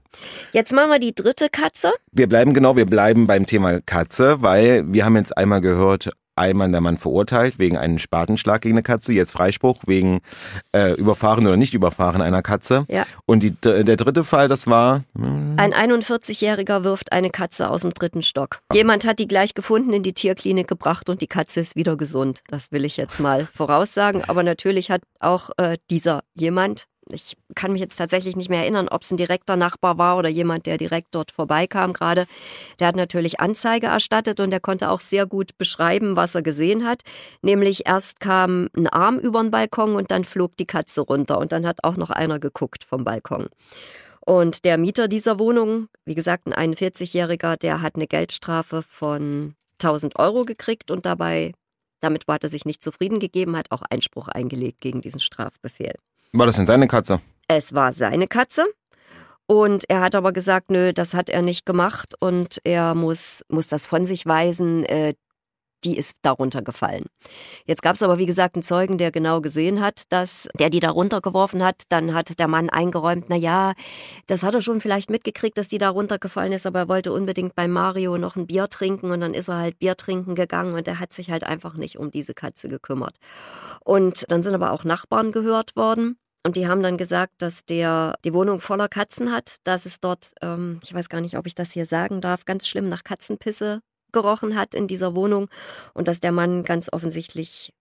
Jetzt 0.52 0.74
machen 0.74 0.92
wir 0.92 1.00
die 1.00 1.16
dritte 1.16 1.50
Katze. 1.50 1.92
Wir 2.12 2.30
bleiben 2.30 2.54
genau, 2.54 2.76
wir 2.76 2.86
bleiben 2.86 3.26
beim 3.26 3.48
Thema 3.48 3.82
Katze, 3.82 4.44
weil 4.44 4.84
wir 4.94 5.06
haben 5.06 5.16
jetzt 5.16 5.36
einmal 5.36 5.62
gehört, 5.62 6.12
einmal 6.36 6.72
der 6.72 6.82
Mann 6.82 6.98
verurteilt 6.98 7.60
wegen 7.60 7.78
einem 7.78 8.00
Spatenschlag 8.00 8.62
gegen 8.62 8.76
eine 8.76 8.84
Katze, 8.84 9.14
jetzt 9.14 9.32
Freispruch 9.32 9.84
wegen 9.86 10.22
äh, 10.72 10.94
Überfahren 10.94 11.46
oder 11.46 11.58
nicht 11.58 11.74
Überfahren 11.74 12.22
einer 12.22 12.42
Katze. 12.42 12.86
Ja. 12.90 13.06
Und 13.26 13.44
die, 13.44 13.52
der 13.52 13.96
dritte 13.96 14.24
Fall, 14.24 14.48
das 14.48 14.68
war. 14.68 15.04
Hm. 15.16 15.56
Ein 15.58 15.74
41-Jähriger 15.74 16.84
wirft 16.84 17.12
eine 17.12 17.30
Katze 17.30 17.70
aus 17.70 17.82
dem 17.82 17.94
dritten 17.94 18.24
Stock. 18.24 18.60
Jemand 18.74 19.06
hat 19.06 19.20
die 19.20 19.28
gleich 19.28 19.54
gefunden, 19.54 19.94
in 19.94 20.04
die 20.04 20.14
Tierklinik 20.14 20.68
gebracht 20.68 21.10
und 21.10 21.22
die 21.22 21.28
Katze 21.28 21.60
ist 21.60 21.76
wieder 21.76 21.96
gesund. 21.98 22.42
Das 22.48 22.72
will 22.72 22.86
ich 22.86 22.98
jetzt 22.98 23.20
mal 23.20 23.48
voraussagen. 23.54 24.24
Aber 24.24 24.44
natürlich 24.44 24.92
hat 24.92 25.02
auch 25.20 25.50
äh, 25.58 25.78
dieser 25.90 26.24
jemand 26.34 26.88
ich 27.10 27.36
kann 27.56 27.72
mich 27.74 27.82
jetzt 27.82 27.98
tatsächlich 27.98 28.36
nicht 28.36 28.50
mehr 28.50 28.62
erinnern, 28.62 28.88
ob 28.88 29.04
es 29.04 29.12
ein 29.12 29.18
direkter 29.18 29.56
Nachbar 29.56 29.98
war 29.98 30.18
oder 30.18 30.30
jemand, 30.30 30.66
der 30.66 30.78
direkt 30.78 31.10
dort 31.12 31.32
vorbeikam 31.32 31.94
gerade. 31.94 32.26
Der 32.80 32.88
hat 32.88 32.96
natürlich 32.96 33.40
Anzeige 33.40 33.88
erstattet 33.88 34.40
und 34.40 34.52
der 34.52 34.60
konnte 34.60 34.90
auch 34.90 35.00
sehr 35.00 35.26
gut 35.26 35.58
beschreiben, 35.58 36.16
was 36.16 36.36
er 36.36 36.42
gesehen 36.42 36.86
hat. 36.86 37.02
Nämlich 37.42 37.86
erst 37.86 38.20
kam 38.20 38.70
ein 38.76 38.88
Arm 38.88 39.18
über 39.18 39.42
den 39.42 39.52
Balkon 39.52 39.96
und 39.96 40.12
dann 40.12 40.24
flog 40.24 40.56
die 40.58 40.66
Katze 40.66 41.02
runter 41.02 41.40
und 41.40 41.52
dann 41.52 41.66
hat 41.66 41.84
auch 41.84 41.98
noch 41.98 42.10
einer 42.10 42.40
geguckt 42.40 42.84
vom 42.84 43.04
Balkon. 43.04 43.48
Und 44.26 44.64
der 44.64 44.78
Mieter 44.78 45.10
dieser 45.10 45.38
Wohnung, 45.38 45.90
wie 46.06 46.16
gesagt, 46.16 46.48
ein 46.48 46.76
41-Jähriger, 46.76 47.58
der 47.58 47.82
hat 47.82 47.96
eine 47.96 48.08
Geldstrafe 48.08 48.82
von 48.82 49.56
1000 49.82 50.18
Euro 50.18 50.46
gekriegt 50.46 50.92
und 50.92 51.06
dabei, 51.06 51.52
damit 52.00 52.24
hat 52.28 52.44
er 52.44 52.50
sich 52.50 52.64
nicht 52.64 52.82
zufrieden 52.82 53.20
gegeben, 53.20 53.58
hat 53.58 53.72
auch 53.72 53.82
Einspruch 53.90 54.30
eingelegt 54.30 54.80
gegen 54.80 55.02
diesen 55.02 55.20
Strafbefehl. 55.20 55.96
War 56.34 56.48
das 56.48 56.56
denn 56.56 56.66
seine 56.66 56.88
Katze? 56.88 57.22
Es 57.48 57.74
war 57.74 57.94
seine 57.94 58.28
Katze. 58.28 58.66
Und 59.46 59.84
er 59.88 60.02
hat 60.02 60.16
aber 60.16 60.34
gesagt, 60.34 60.72
nö, 60.72 60.94
das 60.94 61.14
hat 61.14 61.30
er 61.30 61.42
nicht 61.42 61.66
gemacht 61.66 62.16
und 62.20 62.60
er 62.64 62.96
muss, 62.96 63.44
muss 63.50 63.68
das 63.68 63.86
von 63.86 64.04
sich 64.04 64.26
weisen. 64.26 64.84
Äh, 64.86 65.14
die 65.84 65.98
ist 65.98 66.16
darunter 66.22 66.62
gefallen. 66.62 67.06
Jetzt 67.66 67.82
gab 67.82 67.96
es 67.96 68.04
aber, 68.04 68.18
wie 68.18 68.26
gesagt, 68.26 68.56
einen 68.56 68.64
Zeugen, 68.64 68.98
der 68.98 69.12
genau 69.12 69.42
gesehen 69.42 69.82
hat, 69.82 70.04
dass 70.10 70.48
der 70.58 70.70
die 70.70 70.80
darunter 70.80 71.22
geworfen 71.22 71.64
hat. 71.64 71.84
Dann 71.90 72.14
hat 72.14 72.40
der 72.40 72.48
Mann 72.48 72.70
eingeräumt, 72.70 73.26
na 73.28 73.36
ja, 73.36 73.74
das 74.28 74.44
hat 74.44 74.54
er 74.54 74.62
schon 74.62 74.82
vielleicht 74.82 75.10
mitgekriegt, 75.10 75.58
dass 75.58 75.68
die 75.68 75.78
da 75.78 75.90
runtergefallen 75.90 76.54
ist, 76.54 76.66
aber 76.66 76.80
er 76.80 76.88
wollte 76.88 77.12
unbedingt 77.12 77.56
bei 77.56 77.68
Mario 77.68 78.18
noch 78.18 78.36
ein 78.36 78.48
Bier 78.48 78.68
trinken 78.70 79.12
und 79.12 79.22
dann 79.22 79.34
ist 79.34 79.50
er 79.50 79.58
halt 79.58 79.80
Bier 79.80 79.98
trinken 79.98 80.36
gegangen 80.36 80.74
und 80.74 80.88
er 80.88 81.00
hat 81.00 81.14
sich 81.14 81.30
halt 81.32 81.44
einfach 81.44 81.76
nicht 81.76 81.98
um 81.98 82.12
diese 82.12 82.34
Katze 82.34 82.70
gekümmert. 82.70 83.18
Und 83.82 84.26
dann 84.30 84.44
sind 84.44 84.56
aber 84.56 84.72
auch 84.72 84.84
Nachbarn 84.84 85.32
gehört 85.32 85.76
worden. 85.76 86.18
Und 86.46 86.58
die 86.58 86.68
haben 86.68 86.84
dann 86.84 86.98
gesagt, 86.98 87.34
dass 87.38 87.66
der 87.66 88.16
die 88.26 88.34
Wohnung 88.34 88.60
voller 88.60 88.90
Katzen 88.90 89.32
hat, 89.32 89.56
dass 89.64 89.86
es 89.86 90.00
dort, 90.02 90.34
ähm, 90.42 90.80
ich 90.84 90.94
weiß 90.94 91.08
gar 91.08 91.22
nicht, 91.22 91.38
ob 91.38 91.48
ich 91.48 91.56
das 91.56 91.72
hier 91.72 91.86
sagen 91.86 92.20
darf, 92.20 92.46
ganz 92.46 92.68
schlimm 92.68 92.90
nach 92.90 93.04
Katzenpisse 93.04 93.82
gerochen 94.12 94.56
hat 94.56 94.76
in 94.76 94.88
dieser 94.88 95.16
Wohnung 95.16 95.50
und 95.94 96.08
dass 96.08 96.20
der 96.20 96.32
Mann 96.34 96.64
ganz 96.64 96.92
offensichtlich, 96.92 97.74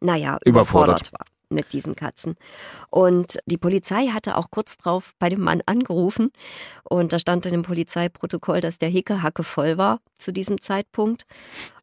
naja, 0.00 0.38
überfordert, 0.44 1.08
überfordert 1.08 1.12
war 1.12 1.26
mit 1.52 1.72
diesen 1.72 1.94
Katzen. 1.94 2.36
Und 2.90 3.38
die 3.46 3.58
Polizei 3.58 4.08
hatte 4.08 4.36
auch 4.36 4.50
kurz 4.50 4.76
drauf 4.76 5.12
bei 5.18 5.28
dem 5.28 5.40
Mann 5.40 5.62
angerufen 5.66 6.32
und 6.84 7.12
da 7.12 7.18
stand 7.18 7.46
in 7.46 7.52
dem 7.52 7.62
Polizeiprotokoll, 7.62 8.60
dass 8.60 8.78
der 8.78 8.88
Hickehacke 8.88 9.44
voll 9.44 9.78
war 9.78 10.00
zu 10.18 10.32
diesem 10.32 10.60
Zeitpunkt. 10.60 11.24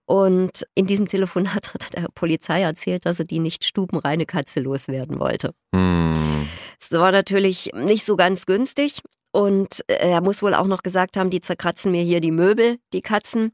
Und 0.10 0.66
in 0.74 0.88
diesem 0.88 1.08
Telefonat 1.08 1.72
hat 1.75 1.94
der 1.96 2.08
Polizei 2.16 2.63
erzählt, 2.63 3.06
dass 3.06 3.20
er 3.20 3.25
die 3.25 3.38
nicht 3.38 3.63
stubenreine 3.63 4.25
Katze 4.25 4.60
loswerden 4.60 5.20
wollte. 5.20 5.54
Hm. 5.72 6.48
Das 6.80 7.00
war 7.00 7.12
natürlich 7.12 7.72
nicht 7.75 8.06
so 8.06 8.16
ganz 8.16 8.48
günstig. 8.48 9.04
Und 9.32 9.84
er 9.88 10.22
muss 10.22 10.42
wohl 10.42 10.56
auch 10.56 10.66
noch 10.66 10.82
gesagt 10.82 11.16
haben, 11.16 11.30
die 11.30 11.42
zerkratzen 11.42 11.92
mir 11.92 12.01
hier 12.01 12.22
die 12.22 12.32
Möbel, 12.32 12.80
die 12.92 13.04
Katzen. 13.04 13.51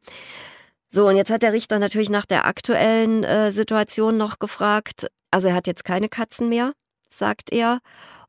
So, 0.88 1.10
und 1.10 1.18
jetzt 1.18 1.30
hat 1.30 1.42
der 1.42 1.52
Richter 1.52 1.78
natürlich 1.78 2.10
nach 2.10 2.26
der 2.26 2.46
aktuellen 2.46 3.26
äh, 3.26 3.52
Situation 3.52 4.16
noch 4.16 4.40
gefragt. 4.40 5.08
Also 5.32 5.50
er 5.50 5.56
hat 5.56 5.68
jetzt 5.68 5.84
keine 5.84 6.08
Katzen 6.08 6.48
mehr, 6.48 6.72
sagt 7.10 7.52
er. 7.52 7.80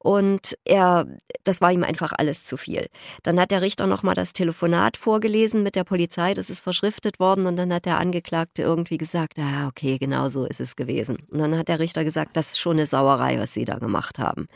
Und 0.07 0.57
er, 0.65 1.09
das 1.43 1.61
war 1.61 1.73
ihm 1.73 1.83
einfach 1.83 2.13
alles 2.17 2.45
zu 2.45 2.57
viel. 2.57 2.87
Dann 3.25 3.41
hat 3.41 3.51
der 3.51 3.61
Richter 3.61 3.89
nochmal 3.89 4.15
das 4.15 4.33
Telefonat 4.33 4.97
vorgelesen 4.97 5.65
mit 5.65 5.75
der 5.75 5.83
Polizei, 5.83 6.33
das 6.33 6.49
ist 6.49 6.61
verschriftet 6.61 7.19
worden 7.19 7.47
und 7.47 7.57
dann 7.57 7.73
hat 7.75 7.87
der 7.87 7.99
Angeklagte 7.99 8.63
irgendwie 8.63 8.99
gesagt, 8.99 9.37
ah, 9.41 9.67
okay, 9.67 9.99
genau 9.99 10.29
so 10.29 10.45
ist 10.45 10.61
es 10.61 10.77
gewesen. 10.77 11.27
Und 11.33 11.41
dann 11.41 11.59
hat 11.59 11.67
der 11.67 11.81
Richter 11.81 12.05
gesagt, 12.05 12.37
das 12.37 12.53
ist 12.53 12.61
schon 12.61 12.77
eine 12.77 12.87
Sauerei, 12.87 13.41
was 13.41 13.53
Sie 13.53 13.65
da 13.65 13.81
gemacht 13.81 14.21
haben. 14.21 14.47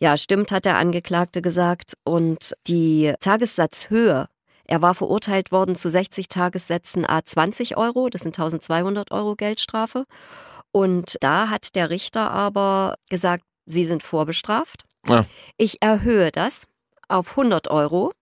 Ja, 0.00 0.16
stimmt, 0.16 0.52
hat 0.52 0.64
der 0.64 0.78
Angeklagte 0.78 1.42
gesagt. 1.42 1.92
Und 2.04 2.54
die 2.66 3.12
Tagessatzhöhe 3.20 4.28
er 4.70 4.82
war 4.82 4.94
verurteilt 4.94 5.52
worden 5.52 5.76
zu 5.76 5.90
60 5.90 6.28
Tagessätzen 6.28 7.08
A 7.08 7.24
20 7.24 7.76
Euro, 7.76 8.08
das 8.08 8.22
sind 8.22 8.38
1200 8.38 9.10
Euro 9.12 9.34
Geldstrafe. 9.34 10.04
Und 10.72 11.16
da 11.20 11.48
hat 11.48 11.74
der 11.74 11.88
Richter 11.88 12.30
aber 12.30 12.96
gesagt, 13.08 13.44
Sie 13.68 13.84
sind 13.84 14.02
vorbestraft. 14.02 14.84
Ja. 15.06 15.24
Ich 15.56 15.82
erhöhe 15.82 16.32
das 16.32 16.64
auf 17.08 17.30
100 17.30 17.68
Euro. 17.68 18.12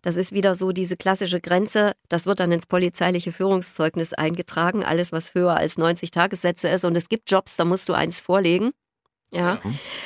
Das 0.00 0.16
ist 0.16 0.32
wieder 0.32 0.54
so 0.54 0.72
diese 0.72 0.96
klassische 0.96 1.40
Grenze. 1.40 1.92
Das 2.08 2.24
wird 2.24 2.40
dann 2.40 2.50
ins 2.50 2.66
polizeiliche 2.66 3.30
Führungszeugnis 3.30 4.14
eingetragen. 4.14 4.84
Alles, 4.84 5.12
was 5.12 5.34
höher 5.34 5.56
als 5.56 5.76
90 5.76 6.10
Tagessätze 6.10 6.68
ist. 6.68 6.84
Und 6.84 6.96
es 6.96 7.10
gibt 7.10 7.30
Jobs, 7.30 7.56
da 7.56 7.64
musst 7.66 7.88
du 7.88 7.92
eins 7.92 8.20
vorlegen. 8.20 8.72
Ja. 9.32 9.60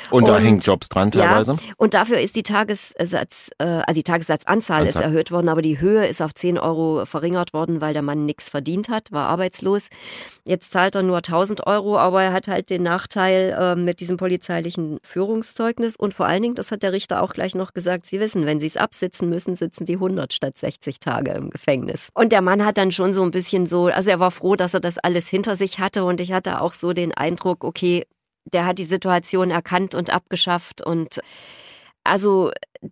Und 0.09 0.27
da 0.27 0.37
und, 0.37 0.43
hängen 0.43 0.59
Jobs 0.59 0.89
dran 0.89 1.11
teilweise. 1.11 1.53
Ja, 1.53 1.73
und 1.77 1.93
dafür 1.93 2.19
ist 2.19 2.35
die 2.35 2.43
Tagessatz, 2.43 3.51
äh, 3.59 3.63
also 3.63 3.93
die 3.93 4.03
Tagessatzanzahl 4.03 4.81
Anzahl. 4.81 4.87
ist 4.87 4.95
erhöht 4.95 5.31
worden, 5.31 5.47
aber 5.47 5.61
die 5.61 5.79
Höhe 5.79 6.07
ist 6.07 6.21
auf 6.21 6.33
10 6.33 6.57
Euro 6.57 7.05
verringert 7.05 7.53
worden, 7.53 7.81
weil 7.81 7.93
der 7.93 8.01
Mann 8.01 8.25
nichts 8.25 8.49
verdient 8.49 8.89
hat, 8.89 9.11
war 9.11 9.29
arbeitslos. 9.29 9.89
Jetzt 10.45 10.71
zahlt 10.71 10.95
er 10.95 11.03
nur 11.03 11.17
1000 11.17 11.67
Euro, 11.67 11.97
aber 11.97 12.23
er 12.23 12.33
hat 12.33 12.47
halt 12.47 12.69
den 12.71 12.83
Nachteil 12.83 13.55
äh, 13.57 13.75
mit 13.75 13.99
diesem 13.99 14.17
polizeilichen 14.17 14.97
Führungszeugnis 15.03 15.95
und 15.95 16.13
vor 16.13 16.25
allen 16.25 16.41
Dingen, 16.41 16.55
das 16.55 16.71
hat 16.71 16.81
der 16.81 16.91
Richter 16.91 17.21
auch 17.21 17.33
gleich 17.33 17.53
noch 17.53 17.73
gesagt, 17.73 18.07
Sie 18.07 18.19
wissen, 18.19 18.45
wenn 18.47 18.59
Sie 18.59 18.67
es 18.67 18.77
absitzen 18.77 19.29
müssen, 19.29 19.55
sitzen 19.55 19.85
die 19.85 19.95
100 19.95 20.33
statt 20.33 20.57
60 20.57 20.99
Tage 20.99 21.31
im 21.31 21.51
Gefängnis. 21.51 22.09
Und 22.15 22.31
der 22.31 22.41
Mann 22.41 22.65
hat 22.65 22.77
dann 22.77 22.91
schon 22.91 23.13
so 23.13 23.21
ein 23.21 23.31
bisschen 23.31 23.67
so, 23.67 23.85
also 23.85 24.09
er 24.09 24.19
war 24.19 24.31
froh, 24.31 24.55
dass 24.55 24.73
er 24.73 24.79
das 24.79 24.97
alles 24.97 25.27
hinter 25.27 25.55
sich 25.55 25.79
hatte 25.79 26.03
und 26.03 26.19
ich 26.21 26.33
hatte 26.33 26.59
auch 26.61 26.73
so 26.73 26.93
den 26.93 27.13
Eindruck, 27.13 27.63
okay, 27.63 28.05
der 28.45 28.65
hat 28.65 28.79
die 28.79 28.85
Situation 28.85 29.51
erkannt 29.51 29.95
und 29.95 30.09
abgeschafft 30.09 30.81
und 30.85 31.21
also, 32.03 32.51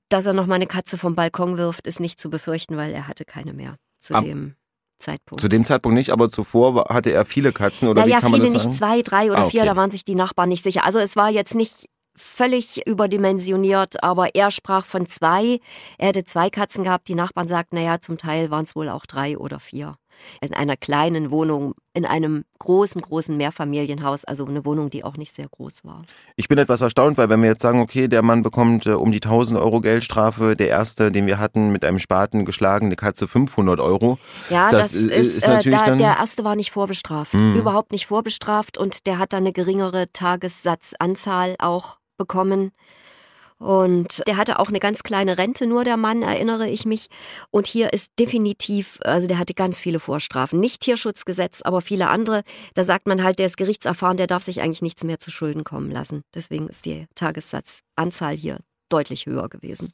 dass 0.09 0.25
er 0.25 0.33
noch 0.33 0.45
mal 0.45 0.55
eine 0.55 0.67
Katze 0.67 0.97
vom 0.97 1.15
Balkon 1.15 1.57
wirft, 1.57 1.87
ist 1.87 1.99
nicht 1.99 2.19
zu 2.19 2.29
befürchten, 2.29 2.77
weil 2.77 2.93
er 2.93 3.07
hatte 3.07 3.25
keine 3.25 3.53
mehr 3.53 3.77
zu 3.99 4.13
Ab 4.13 4.23
dem 4.23 4.55
Zeitpunkt. 4.99 5.41
Zu 5.41 5.47
dem 5.47 5.65
Zeitpunkt 5.65 5.97
nicht, 5.97 6.11
aber 6.11 6.29
zuvor 6.29 6.85
hatte 6.89 7.11
er 7.11 7.25
viele 7.25 7.51
Katzen 7.51 7.87
oder 7.87 8.01
naja, 8.01 8.17
wie 8.17 8.21
kann 8.21 8.31
man 8.31 8.41
viele 8.41 8.53
das 8.53 8.63
sagen? 8.63 8.69
nicht 8.69 8.77
zwei, 8.77 9.01
drei 9.01 9.31
oder 9.31 9.39
ah, 9.39 9.45
okay. 9.45 9.51
vier, 9.51 9.65
da 9.65 9.75
waren 9.75 9.91
sich 9.91 10.05
die 10.05 10.15
Nachbarn 10.15 10.49
nicht 10.49 10.63
sicher. 10.63 10.83
Also 10.83 10.99
es 10.99 11.15
war 11.15 11.29
jetzt 11.29 11.55
nicht 11.55 11.87
völlig 12.15 12.85
überdimensioniert, 12.85 14.03
aber 14.03 14.35
er 14.35 14.51
sprach 14.51 14.85
von 14.85 15.07
zwei. 15.07 15.59
Er 15.97 16.09
hätte 16.09 16.25
zwei 16.25 16.49
Katzen 16.49 16.83
gehabt. 16.83 17.07
Die 17.07 17.15
Nachbarn 17.15 17.47
sagten, 17.47 17.77
naja, 17.77 17.99
zum 18.01 18.17
Teil 18.17 18.51
waren 18.51 18.65
es 18.65 18.75
wohl 18.75 18.89
auch 18.89 19.05
drei 19.05 19.37
oder 19.37 19.59
vier 19.59 19.95
in 20.41 20.53
einer 20.53 20.77
kleinen 20.77 21.31
Wohnung, 21.31 21.73
in 21.93 22.05
einem 22.05 22.45
großen, 22.59 23.01
großen 23.01 23.35
Mehrfamilienhaus, 23.35 24.25
also 24.25 24.45
eine 24.45 24.65
Wohnung, 24.65 24.89
die 24.89 25.03
auch 25.03 25.17
nicht 25.17 25.35
sehr 25.35 25.47
groß 25.47 25.85
war. 25.85 26.03
Ich 26.35 26.47
bin 26.47 26.57
etwas 26.57 26.81
erstaunt, 26.81 27.17
weil 27.17 27.29
wenn 27.29 27.41
wir 27.41 27.49
jetzt 27.49 27.61
sagen, 27.61 27.81
okay, 27.81 28.07
der 28.07 28.21
Mann 28.21 28.41
bekommt 28.41 28.85
äh, 28.85 28.91
um 28.91 29.11
die 29.11 29.21
1000 29.21 29.59
Euro 29.59 29.81
Geldstrafe, 29.81 30.55
der 30.55 30.69
erste, 30.69 31.11
den 31.11 31.25
wir 31.27 31.39
hatten, 31.39 31.71
mit 31.71 31.83
einem 31.83 31.99
Spaten 31.99 32.45
geschlagen, 32.45 32.88
eine 32.88 32.95
Katze 32.95 33.27
500 33.27 33.79
Euro. 33.79 34.17
Ja, 34.49 34.69
das, 34.69 34.91
das 34.91 34.93
ist, 34.93 35.35
ist, 35.35 35.47
natürlich 35.47 35.79
äh, 35.79 35.83
da, 35.83 35.89
dann 35.89 35.97
der 35.97 36.17
erste 36.17 36.43
war 36.43 36.55
nicht 36.55 36.71
vorbestraft, 36.71 37.33
mhm. 37.33 37.55
überhaupt 37.55 37.91
nicht 37.91 38.07
vorbestraft 38.07 38.77
und 38.77 39.05
der 39.05 39.19
hat 39.19 39.33
dann 39.33 39.43
eine 39.43 39.53
geringere 39.53 40.11
Tagessatzanzahl 40.13 41.55
auch 41.59 41.97
bekommen. 42.17 42.71
Und 43.59 44.23
der 44.25 44.37
hatte 44.37 44.57
auch 44.57 44.69
eine 44.69 44.79
ganz 44.79 45.03
kleine 45.03 45.37
Rente, 45.37 45.67
nur 45.67 45.83
der 45.83 45.97
Mann, 45.97 46.21
erinnere 46.21 46.69
ich 46.69 46.85
mich. 46.85 47.07
Und 47.51 47.67
hier 47.67 47.91
ist 47.91 48.11
definitiv, 48.17 48.99
also 49.03 49.27
der 49.27 49.37
hatte 49.37 49.53
ganz 49.53 49.79
viele 49.79 49.99
Vorstrafen. 49.99 50.59
Nicht 50.59 50.81
Tierschutzgesetz, 50.81 51.61
aber 51.61 51.81
viele 51.81 52.07
andere. 52.07 52.43
Da 52.73 52.85
sagt 52.85 53.05
man 53.05 53.21
halt, 53.21 53.37
der 53.37 53.47
ist 53.47 53.57
gerichtserfahren, 53.57 54.17
der 54.17 54.27
darf 54.27 54.43
sich 54.43 54.61
eigentlich 54.61 54.81
nichts 54.81 55.03
mehr 55.03 55.19
zu 55.19 55.29
Schulden 55.29 55.65
kommen 55.65 55.91
lassen. 55.91 56.21
Deswegen 56.33 56.69
ist 56.69 56.85
die 56.85 57.07
Tagessatzanzahl 57.15 58.35
hier 58.35 58.59
deutlich 58.87 59.25
höher 59.25 59.49
gewesen. 59.49 59.91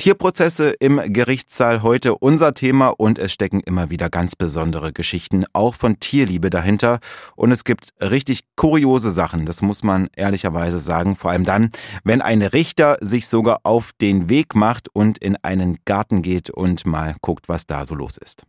Tierprozesse 0.00 0.70
im 0.80 0.98
Gerichtssaal 1.12 1.82
heute 1.82 2.16
unser 2.16 2.54
Thema 2.54 2.88
und 2.88 3.18
es 3.18 3.34
stecken 3.34 3.60
immer 3.60 3.90
wieder 3.90 4.08
ganz 4.08 4.34
besondere 4.34 4.94
Geschichten 4.94 5.44
auch 5.52 5.74
von 5.74 6.00
Tierliebe 6.00 6.48
dahinter 6.48 7.00
und 7.36 7.52
es 7.52 7.64
gibt 7.64 7.90
richtig 8.00 8.44
kuriose 8.56 9.10
Sachen, 9.10 9.44
das 9.44 9.60
muss 9.60 9.82
man 9.82 10.08
ehrlicherweise 10.16 10.78
sagen, 10.78 11.16
vor 11.16 11.32
allem 11.32 11.44
dann, 11.44 11.68
wenn 12.02 12.22
ein 12.22 12.40
Richter 12.40 12.96
sich 13.02 13.28
sogar 13.28 13.60
auf 13.64 13.90
den 14.00 14.30
Weg 14.30 14.54
macht 14.54 14.88
und 14.90 15.18
in 15.18 15.36
einen 15.36 15.76
Garten 15.84 16.22
geht 16.22 16.48
und 16.48 16.86
mal 16.86 17.16
guckt, 17.20 17.50
was 17.50 17.66
da 17.66 17.84
so 17.84 17.94
los 17.94 18.16
ist. 18.16 18.46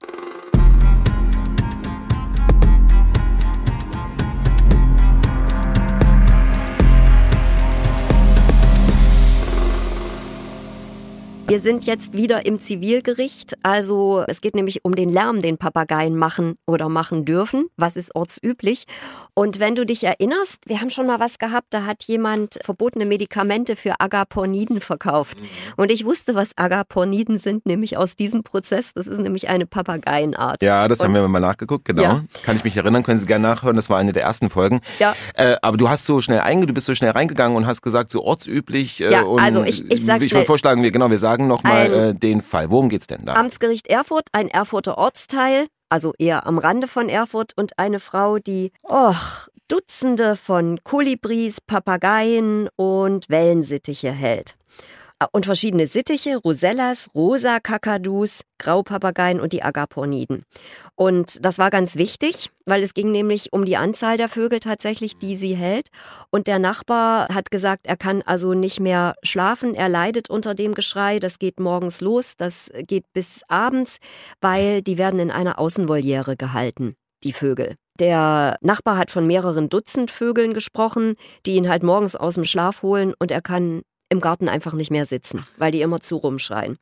Wir 11.52 11.60
sind 11.60 11.86
jetzt 11.86 12.14
wieder 12.14 12.46
im 12.46 12.60
Zivilgericht. 12.60 13.56
Also 13.62 14.24
es 14.26 14.40
geht 14.40 14.56
nämlich 14.56 14.86
um 14.86 14.96
den 14.96 15.10
Lärm, 15.10 15.42
den 15.42 15.58
Papageien 15.58 16.16
machen 16.16 16.56
oder 16.66 16.88
machen 16.88 17.26
dürfen. 17.26 17.66
Was 17.76 17.98
ist 17.98 18.16
ortsüblich? 18.16 18.86
Und 19.34 19.60
wenn 19.60 19.76
du 19.76 19.86
dich 19.86 20.06
erinnerst, 20.06 20.70
wir 20.70 20.80
haben 20.80 20.90
schon 20.90 21.08
mal 21.08 21.20
was 21.20 21.40
gehabt, 21.40 21.68
da 21.72 21.86
hat 21.86 22.06
jemand 22.06 22.58
verbotene 22.64 23.06
Medikamente 23.06 23.76
für 23.76 24.00
Agaporniden 24.00 24.80
verkauft. 24.80 25.42
Mhm. 25.42 25.48
Und 25.76 25.92
ich 25.92 26.06
wusste, 26.06 26.36
was 26.36 26.52
Agaporniden 26.58 27.38
sind, 27.38 27.66
nämlich 27.66 27.98
aus 27.98 28.16
diesem 28.16 28.44
Prozess. 28.44 28.94
Das 28.94 29.08
ist 29.08 29.20
nämlich 29.20 29.50
eine 29.50 29.66
Papageienart. 29.66 30.64
Ja, 30.64 30.88
das 30.88 31.00
Und, 31.00 31.08
haben 31.08 31.16
wir 31.16 31.28
mal 31.28 31.42
nachgeguckt, 31.42 31.84
genau. 31.84 32.02
Ja. 32.02 32.24
Kann 32.44 32.56
ich 32.56 32.64
mich 32.64 32.78
erinnern, 32.78 33.04
können 33.04 33.20
Sie 33.20 33.26
gerne 33.26 33.46
nachhören. 33.46 33.76
Das 33.76 33.90
war 33.90 33.98
eine 33.98 34.14
der 34.14 34.24
ersten 34.24 34.50
Folgen. 34.50 34.80
Ja. 35.00 35.16
Äh, 35.34 35.58
aber 35.62 35.76
du 35.76 35.90
hast 35.90 36.06
so 36.06 36.22
schnell 36.22 36.40
einge, 36.40 36.66
du 36.66 36.74
bist 36.74 36.86
so 36.86 36.96
schnell 36.96 37.12
reingegangen 37.12 37.58
und 37.58 37.68
hast 37.68 37.82
gesagt, 37.82 38.10
so 38.10 38.24
ortsüblich. 38.24 39.02
Äh, 39.02 39.12
ja, 39.12 39.26
also 39.28 39.66
ich, 39.66 39.92
ich 39.92 40.06
sag 40.06 40.22
Ich 40.24 40.32
würde 40.32 40.46
vorschlagen, 40.46 40.82
wir, 40.82 40.92
genau, 40.92 41.10
wir 41.10 41.20
sagen 41.20 41.41
nochmal 41.48 41.94
äh, 41.94 42.14
den 42.14 42.42
Fall. 42.42 42.70
Worum 42.70 42.90
geht's 42.90 43.08
denn 43.08 43.26
da? 43.26 43.34
Amtsgericht 43.34 43.88
Erfurt, 43.88 44.28
ein 44.32 44.50
Erfurter 44.50 44.98
Ortsteil, 44.98 45.68
also 45.90 46.14
eher 46.18 46.46
am 46.46 46.58
Rande 46.58 46.88
von 46.88 47.10
Erfurt 47.10 47.54
und 47.58 47.78
eine 47.78 48.00
Frau, 48.00 48.40
die, 48.40 48.72
oh, 48.84 49.14
Dutzende 49.68 50.36
von 50.36 50.84
Kolibris, 50.84 51.62
Papageien 51.62 52.68
und 52.76 53.30
Wellensittiche 53.30 54.12
hält. 54.12 54.58
Ah, 55.22 55.28
und 55.34 55.46
verschiedene 55.46 55.86
Sittiche, 55.86 56.38
Rosellas, 56.38 57.12
rosa 57.14 57.60
Kakadus, 57.60 58.42
Graupapageien 58.58 59.40
und 59.40 59.54
die 59.54 59.62
Agaporniden. 59.62 60.46
Und 60.96 61.46
das 61.46 61.60
war 61.60 61.70
ganz 61.70 61.96
wichtig, 61.96 62.50
weil 62.66 62.82
es 62.82 62.96
ging 62.96 63.12
nämlich 63.12 63.54
um 63.54 63.64
die 63.64 63.78
Anzahl 63.78 64.18
der 64.18 64.30
Vögel 64.30 64.60
tatsächlich, 64.60 65.20
die 65.20 65.36
sie 65.36 65.56
hält. 65.56 65.90
Und 66.32 66.48
der 66.48 66.58
Nachbar 66.58 67.28
hat 67.28 67.52
gesagt, 67.52 67.86
er 67.86 67.98
kann 67.98 68.24
also 68.24 68.56
nicht 68.56 68.80
mehr 68.80 69.14
schlafen, 69.22 69.76
er 69.76 69.90
leidet 69.90 70.28
unter 70.32 70.56
dem 70.56 70.74
Geschrei, 70.74 71.20
das 71.20 71.38
geht 71.38 71.60
morgens 71.60 72.02
los, 72.02 72.36
das 72.36 72.72
geht 72.88 73.06
bis 73.14 73.42
abends, 73.48 73.98
weil 74.42 74.82
die 74.82 74.98
werden 74.98 75.20
in 75.20 75.30
einer 75.30 75.60
Außenvoliere 75.60 76.36
gehalten, 76.36 76.96
die 77.24 77.34
Vögel. 77.34 77.76
Der 78.00 78.58
Nachbar 78.62 78.98
hat 78.98 79.12
von 79.12 79.28
mehreren 79.28 79.70
Dutzend 79.70 80.10
Vögeln 80.10 80.56
gesprochen, 80.56 81.14
die 81.46 81.58
ihn 81.58 81.70
halt 81.70 81.84
morgens 81.84 82.16
aus 82.16 82.34
dem 82.34 82.46
Schlaf 82.46 82.82
holen 82.82 83.14
und 83.20 83.30
er 83.30 83.44
kann 83.44 83.84
im 84.12 84.20
Garten 84.20 84.50
einfach 84.50 84.74
nicht 84.74 84.92
mehr 84.92 85.06
sitzen, 85.06 85.46
weil 85.58 85.72
die 85.72 85.82
immer 85.82 86.02
zu 86.02 86.18
rumschreien. 86.18 86.78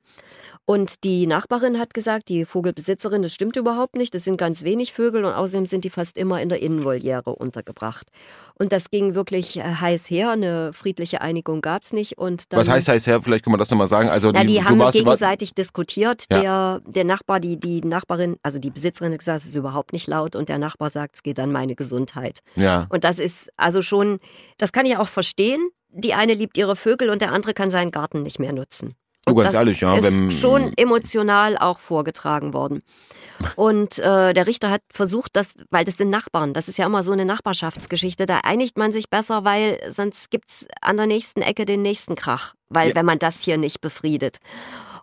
Und 0.66 1.04
die 1.04 1.26
Nachbarin 1.26 1.80
hat 1.80 1.96
gesagt, 1.96 2.30
die 2.30 2.46
Vogelbesitzerin, 2.46 3.24
das 3.24 3.34
stimmt 3.34 3.56
überhaupt 3.56 3.96
nicht, 3.96 4.14
das 4.14 4.24
sind 4.24 4.38
ganz 4.38 4.64
wenig 4.64 4.94
Vögel 4.94 5.26
und 5.26 5.34
außerdem 5.34 5.66
sind 5.66 5.84
die 5.84 5.90
fast 5.90 6.16
immer 6.16 6.42
in 6.42 6.50
der 6.50 6.62
Innenvoliere 6.62 7.34
untergebracht. 7.36 8.08
Und 8.54 8.72
das 8.72 8.92
ging 8.92 9.16
wirklich 9.16 9.58
äh, 9.58 9.64
heiß 9.64 10.10
her, 10.10 10.32
eine 10.32 10.74
friedliche 10.74 11.22
Einigung 11.22 11.62
gab 11.62 11.84
es 11.84 11.94
nicht. 11.94 12.18
Und 12.18 12.52
dann, 12.52 12.60
Was 12.60 12.70
heißt 12.70 12.88
heiß 12.88 13.08
her? 13.08 13.22
Vielleicht 13.22 13.46
können 13.46 13.56
wir 13.56 13.58
das 13.58 13.72
nochmal 13.72 13.88
sagen. 13.88 14.10
Also 14.10 14.32
die, 14.32 14.38
ja, 14.38 14.44
die 14.44 14.64
haben 14.64 14.92
gegenseitig 14.92 15.56
diskutiert. 15.56 16.26
Ja. 16.32 16.42
Der, 16.42 16.82
der 16.86 17.04
Nachbar, 17.04 17.40
die, 17.40 17.60
die 17.60 17.82
Nachbarin, 17.82 18.38
also 18.44 18.60
die 18.60 18.70
Besitzerin 18.70 19.12
hat 19.14 19.20
gesagt, 19.20 19.40
es 19.40 19.46
ist 19.46 19.56
überhaupt 19.56 19.94
nicht 19.94 20.08
laut 20.08 20.36
und 20.36 20.50
der 20.50 20.60
Nachbar 20.60 20.90
sagt, 20.90 21.16
es 21.16 21.24
geht 21.24 21.40
an 21.40 21.52
meine 21.52 21.76
Gesundheit. 21.76 22.42
Ja. 22.56 22.86
Und 22.90 23.06
das 23.06 23.18
ist 23.18 23.50
also 23.56 23.82
schon, 23.82 24.20
das 24.58 24.72
kann 24.72 24.86
ich 24.86 24.98
auch 24.98 25.08
verstehen. 25.08 25.70
Die 25.90 26.14
eine 26.14 26.34
liebt 26.34 26.58
ihre 26.58 26.76
Vögel 26.76 27.10
und 27.10 27.22
der 27.22 27.32
andere 27.32 27.54
kann 27.54 27.72
seinen 27.72 27.92
Garten 27.92 28.24
nicht 28.24 28.40
mehr 28.40 28.54
nutzen. 28.54 28.96
Und 29.26 29.34
oh, 29.34 29.36
ganz 29.36 29.54
ehrlich, 29.54 29.82
ja. 29.82 29.96
Ist 29.96 30.04
wenn, 30.04 30.32
schon 30.32 30.74
emotional 30.76 31.58
auch 31.58 31.80
vorgetragen 31.80 32.54
worden. 32.54 32.82
Und 33.56 34.00
äh, 34.00 34.34
der 34.34 34.48
Richter 34.48 34.70
hat 34.70 34.82
versucht, 34.92 35.36
das, 35.36 35.54
weil 35.70 35.86
das 35.86 35.98
sind 35.98 36.10
Nachbarn, 36.10 36.54
das 36.54 36.68
ist 36.68 36.78
ja 36.78 36.86
immer 36.86 37.04
so 37.04 37.12
eine 37.12 37.26
Nachbarschaftsgeschichte, 37.26 38.26
da 38.26 38.40
einigt 38.44 38.78
man 38.78 38.92
sich 38.92 39.10
besser, 39.10 39.46
weil 39.46 39.80
sonst 39.90 40.32
gibt 40.32 40.50
es 40.50 40.68
an 40.82 40.98
der 40.98 41.06
nächsten 41.06 41.42
Ecke 41.42 41.66
den 41.66 41.82
nächsten 41.82 42.16
Krach, 42.16 42.56
weil 42.70 42.90
ja. 42.90 42.96
wenn 42.96 43.06
man 43.06 43.20
das 43.20 43.42
hier 43.42 43.58
nicht 43.58 43.82
befriedet. 43.82 44.38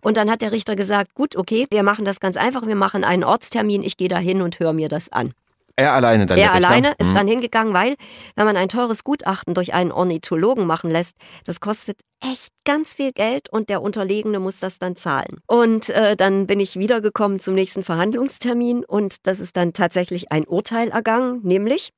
Und 0.02 0.16
dann 0.16 0.30
hat 0.30 0.42
der 0.42 0.52
Richter 0.52 0.76
gesagt, 0.76 1.14
gut, 1.14 1.36
okay, 1.36 1.66
wir 1.70 1.82
machen 1.82 2.04
das 2.04 2.20
ganz 2.20 2.36
einfach, 2.36 2.66
wir 2.66 2.76
machen 2.76 3.04
einen 3.04 3.24
Ortstermin, 3.24 3.82
ich 3.82 3.96
gehe 3.96 4.08
da 4.08 4.18
hin 4.18 4.42
und 4.42 4.58
höre 4.58 4.72
mir 4.72 4.88
das 4.88 5.10
an. 5.10 5.32
Er 5.76 5.92
alleine 5.92 6.24
dann. 6.24 6.38
Er 6.38 6.54
alleine 6.54 6.94
ist 6.98 7.10
mhm. 7.10 7.14
dann 7.14 7.28
hingegangen, 7.28 7.74
weil, 7.74 7.96
wenn 8.34 8.46
man 8.46 8.56
ein 8.56 8.70
teures 8.70 9.04
Gutachten 9.04 9.52
durch 9.52 9.74
einen 9.74 9.92
Ornithologen 9.92 10.66
machen 10.66 10.90
lässt, 10.90 11.16
das 11.44 11.60
kostet 11.60 12.00
echt 12.20 12.48
ganz 12.64 12.94
viel 12.94 13.12
Geld 13.12 13.50
und 13.50 13.68
der 13.68 13.82
Unterlegene 13.82 14.40
muss 14.40 14.58
das 14.58 14.78
dann 14.78 14.96
zahlen. 14.96 15.38
Und 15.46 15.90
äh, 15.90 16.16
dann 16.16 16.46
bin 16.46 16.60
ich 16.60 16.76
wiedergekommen 16.76 17.40
zum 17.40 17.54
nächsten 17.54 17.82
Verhandlungstermin 17.82 18.84
und 18.86 19.26
das 19.26 19.38
ist 19.38 19.56
dann 19.56 19.74
tatsächlich 19.74 20.32
ein 20.32 20.46
Urteil 20.46 20.88
ergangen, 20.88 21.40
nämlich 21.42 21.90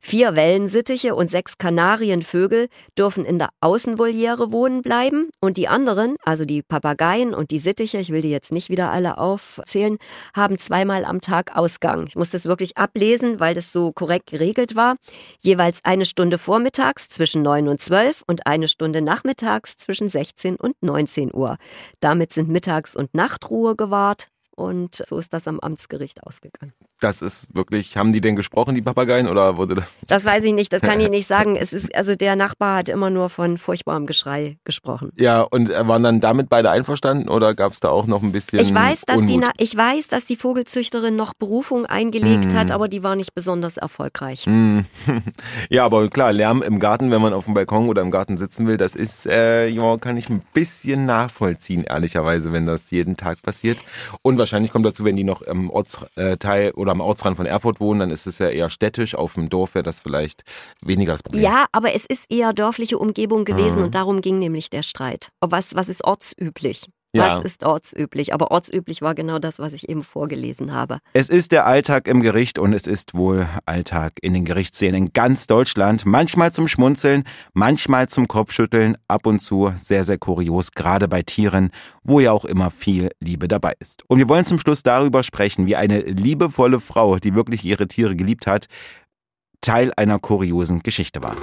Vier 0.00 0.36
Wellensittiche 0.36 1.14
und 1.14 1.28
sechs 1.28 1.58
Kanarienvögel 1.58 2.68
dürfen 2.96 3.24
in 3.24 3.38
der 3.38 3.50
Außenvoliere 3.60 4.52
wohnen 4.52 4.82
bleiben 4.82 5.28
und 5.40 5.56
die 5.56 5.68
anderen, 5.68 6.16
also 6.24 6.44
die 6.44 6.62
Papageien 6.62 7.34
und 7.34 7.50
die 7.50 7.58
Sittiche, 7.58 7.98
ich 7.98 8.10
will 8.10 8.22
die 8.22 8.30
jetzt 8.30 8.52
nicht 8.52 8.70
wieder 8.70 8.90
alle 8.90 9.18
aufzählen, 9.18 9.98
haben 10.34 10.56
zweimal 10.58 11.04
am 11.04 11.20
Tag 11.20 11.56
Ausgang. 11.56 12.06
Ich 12.06 12.16
muss 12.16 12.30
das 12.30 12.44
wirklich 12.44 12.76
ablesen, 12.76 13.40
weil 13.40 13.54
das 13.54 13.72
so 13.72 13.92
korrekt 13.92 14.28
geregelt 14.28 14.76
war. 14.76 14.96
Jeweils 15.40 15.80
eine 15.84 16.06
Stunde 16.06 16.38
vormittags 16.38 17.08
zwischen 17.08 17.42
9 17.42 17.68
und 17.68 17.80
12 17.80 18.22
und 18.26 18.46
eine 18.46 18.68
Stunde 18.68 19.02
nachmittags 19.02 19.76
zwischen 19.76 20.08
16 20.08 20.56
und 20.56 20.76
19 20.80 21.34
Uhr. 21.34 21.56
Damit 22.00 22.32
sind 22.32 22.48
Mittags- 22.48 22.96
und 22.96 23.14
Nachtruhe 23.14 23.76
gewahrt. 23.76 24.28
Und 24.54 25.02
so 25.06 25.18
ist 25.18 25.32
das 25.32 25.46
am 25.46 25.60
Amtsgericht 25.60 26.24
ausgegangen. 26.24 26.72
Das 27.00 27.22
ist 27.22 27.54
wirklich, 27.54 27.96
haben 27.96 28.12
die 28.12 28.20
denn 28.20 28.34
gesprochen, 28.34 28.74
die 28.74 28.82
Papageien, 28.82 29.28
oder 29.28 29.56
wurde 29.56 29.76
das? 29.76 29.94
Das 30.06 30.24
weiß 30.24 30.42
ich 30.44 30.52
nicht, 30.52 30.72
das 30.72 30.80
kann 30.80 30.98
ich 31.00 31.08
nicht 31.10 31.28
sagen. 31.28 31.56
Es 31.56 31.72
ist, 31.72 31.94
also 31.94 32.14
der 32.16 32.34
Nachbar 32.34 32.78
hat 32.78 32.88
immer 32.88 33.10
nur 33.10 33.28
von 33.28 33.56
furchtbarem 33.58 34.06
Geschrei 34.06 34.58
gesprochen. 34.64 35.12
Ja, 35.16 35.42
und 35.42 35.68
waren 35.68 36.02
dann 36.02 36.20
damit 36.20 36.48
beide 36.48 36.70
einverstanden 36.70 37.28
oder 37.28 37.54
gab 37.54 37.72
es 37.72 37.80
da 37.80 37.90
auch 37.90 38.06
noch 38.06 38.22
ein 38.22 38.32
bisschen? 38.32 38.58
Ich 38.58 38.74
weiß, 38.74 39.02
dass 39.06 39.24
die, 39.24 39.40
ich 39.58 39.76
weiß, 39.76 40.08
dass 40.08 40.24
die 40.24 40.36
Vogelzüchterin 40.36 41.14
noch 41.14 41.34
Berufung 41.34 41.86
eingelegt 41.86 42.52
mm. 42.52 42.56
hat, 42.56 42.72
aber 42.72 42.88
die 42.88 43.02
war 43.02 43.16
nicht 43.16 43.34
besonders 43.34 43.76
erfolgreich. 43.76 44.46
Mm. 44.46 44.80
Ja, 45.70 45.84
aber 45.84 46.08
klar, 46.08 46.32
Lärm 46.32 46.62
im 46.62 46.78
Garten, 46.78 47.10
wenn 47.10 47.20
man 47.20 47.32
auf 47.32 47.44
dem 47.44 47.54
Balkon 47.54 47.88
oder 47.88 48.02
im 48.02 48.10
Garten 48.10 48.36
sitzen 48.36 48.66
will, 48.66 48.76
das 48.76 48.94
ist, 48.94 49.26
äh, 49.26 49.68
ja, 49.68 49.96
kann 49.98 50.16
ich 50.16 50.28
ein 50.28 50.42
bisschen 50.52 51.06
nachvollziehen, 51.06 51.84
ehrlicherweise, 51.84 52.52
wenn 52.52 52.66
das 52.66 52.90
jeden 52.90 53.16
Tag 53.16 53.42
passiert. 53.42 53.78
Und 54.22 54.38
wahrscheinlich 54.38 54.72
kommt 54.72 54.86
dazu, 54.86 55.04
wenn 55.04 55.16
die 55.16 55.24
noch 55.24 55.42
im 55.42 55.70
Ortsteil 55.70 56.70
oder 56.72 56.87
am 56.90 57.00
Ortsrand 57.00 57.36
von 57.36 57.46
Erfurt 57.46 57.80
wohnen, 57.80 58.00
dann 58.00 58.10
ist 58.10 58.26
es 58.26 58.38
ja 58.38 58.48
eher 58.48 58.70
städtisch. 58.70 59.14
Auf 59.14 59.34
dem 59.34 59.48
Dorf 59.48 59.74
wäre 59.74 59.82
das 59.82 60.00
vielleicht 60.00 60.42
weniger 60.80 61.12
das 61.12 61.22
Problem. 61.22 61.42
Ja, 61.42 61.66
aber 61.72 61.94
es 61.94 62.04
ist 62.06 62.26
eher 62.30 62.52
dörfliche 62.52 62.98
Umgebung 62.98 63.44
gewesen 63.44 63.78
mhm. 63.78 63.84
und 63.84 63.94
darum 63.94 64.20
ging 64.20 64.38
nämlich 64.38 64.70
der 64.70 64.82
Streit. 64.82 65.30
Was, 65.40 65.74
was 65.74 65.88
ist 65.88 66.04
ortsüblich? 66.04 66.88
Ja. 67.12 67.38
Was 67.38 67.44
ist 67.44 67.64
ortsüblich? 67.64 68.34
Aber 68.34 68.50
ortsüblich 68.50 69.00
war 69.00 69.14
genau 69.14 69.38
das, 69.38 69.58
was 69.58 69.72
ich 69.72 69.88
eben 69.88 70.02
vorgelesen 70.02 70.72
habe. 70.72 70.98
Es 71.14 71.30
ist 71.30 71.52
der 71.52 71.66
Alltag 71.66 72.06
im 72.06 72.20
Gericht 72.20 72.58
und 72.58 72.74
es 72.74 72.86
ist 72.86 73.14
wohl 73.14 73.48
Alltag 73.64 74.12
in 74.20 74.34
den 74.34 74.44
Gerichtssälen 74.44 74.94
in 74.94 75.12
ganz 75.12 75.46
Deutschland. 75.46 76.04
Manchmal 76.04 76.52
zum 76.52 76.68
Schmunzeln, 76.68 77.24
manchmal 77.54 78.08
zum 78.08 78.28
Kopfschütteln, 78.28 78.98
ab 79.08 79.26
und 79.26 79.40
zu 79.40 79.72
sehr, 79.78 80.04
sehr 80.04 80.18
kurios, 80.18 80.72
gerade 80.72 81.08
bei 81.08 81.22
Tieren, 81.22 81.70
wo 82.02 82.20
ja 82.20 82.32
auch 82.32 82.44
immer 82.44 82.70
viel 82.70 83.08
Liebe 83.20 83.48
dabei 83.48 83.72
ist. 83.80 84.04
Und 84.08 84.18
wir 84.18 84.28
wollen 84.28 84.44
zum 84.44 84.58
Schluss 84.58 84.82
darüber 84.82 85.22
sprechen, 85.22 85.66
wie 85.66 85.76
eine 85.76 86.00
liebevolle 86.00 86.80
Frau, 86.80 87.16
die 87.16 87.34
wirklich 87.34 87.64
ihre 87.64 87.88
Tiere 87.88 88.16
geliebt 88.16 88.46
hat, 88.46 88.66
Teil 89.62 89.92
einer 89.96 90.18
kuriosen 90.18 90.80
Geschichte 90.82 91.22
war. 91.22 91.36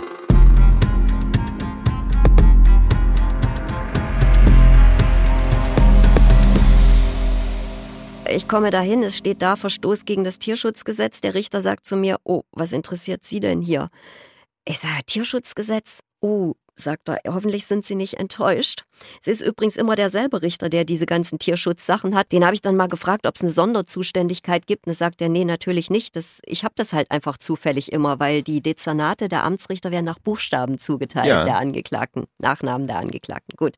Ich 8.29 8.47
komme 8.47 8.71
dahin, 8.71 9.03
es 9.03 9.17
steht 9.17 9.41
da 9.41 9.55
Verstoß 9.55 10.05
gegen 10.05 10.23
das 10.23 10.39
Tierschutzgesetz. 10.39 11.21
Der 11.21 11.35
Richter 11.35 11.61
sagt 11.61 11.85
zu 11.85 11.95
mir, 11.95 12.17
oh, 12.23 12.41
was 12.51 12.71
interessiert 12.71 13.23
Sie 13.23 13.39
denn 13.39 13.61
hier? 13.61 13.89
Ich 14.65 14.79
sage, 14.79 15.03
Tierschutzgesetz? 15.05 15.99
Oh, 16.21 16.53
sagt 16.75 17.09
er, 17.09 17.19
hoffentlich 17.27 17.65
sind 17.65 17.85
Sie 17.85 17.95
nicht 17.95 18.15
enttäuscht. 18.15 18.85
Es 19.21 19.27
ist 19.27 19.41
übrigens 19.41 19.75
immer 19.75 19.95
derselbe 19.95 20.41
Richter, 20.41 20.69
der 20.69 20.85
diese 20.85 21.05
ganzen 21.05 21.39
Tierschutzsachen 21.39 22.15
hat. 22.15 22.31
Den 22.31 22.43
habe 22.43 22.53
ich 22.53 22.61
dann 22.61 22.75
mal 22.75 22.87
gefragt, 22.87 23.25
ob 23.25 23.35
es 23.35 23.41
eine 23.41 23.51
Sonderzuständigkeit 23.51 24.67
gibt. 24.67 24.85
Und 24.85 24.91
das 24.91 24.99
sagt 24.99 25.21
er, 25.21 25.29
nee, 25.29 25.45
natürlich 25.45 25.89
nicht. 25.89 26.15
Das, 26.15 26.41
ich 26.45 26.63
habe 26.63 26.73
das 26.75 26.93
halt 26.93 27.11
einfach 27.11 27.37
zufällig 27.37 27.91
immer, 27.91 28.19
weil 28.19 28.43
die 28.43 28.61
Dezernate 28.61 29.29
der 29.29 29.43
Amtsrichter 29.43 29.91
werden 29.91 30.05
nach 30.05 30.19
Buchstaben 30.19 30.79
zugeteilt, 30.79 31.27
ja. 31.27 31.45
der 31.45 31.57
Angeklagten, 31.57 32.25
Nachnamen 32.39 32.87
der 32.87 32.97
Angeklagten. 32.97 33.55
Gut. 33.57 33.75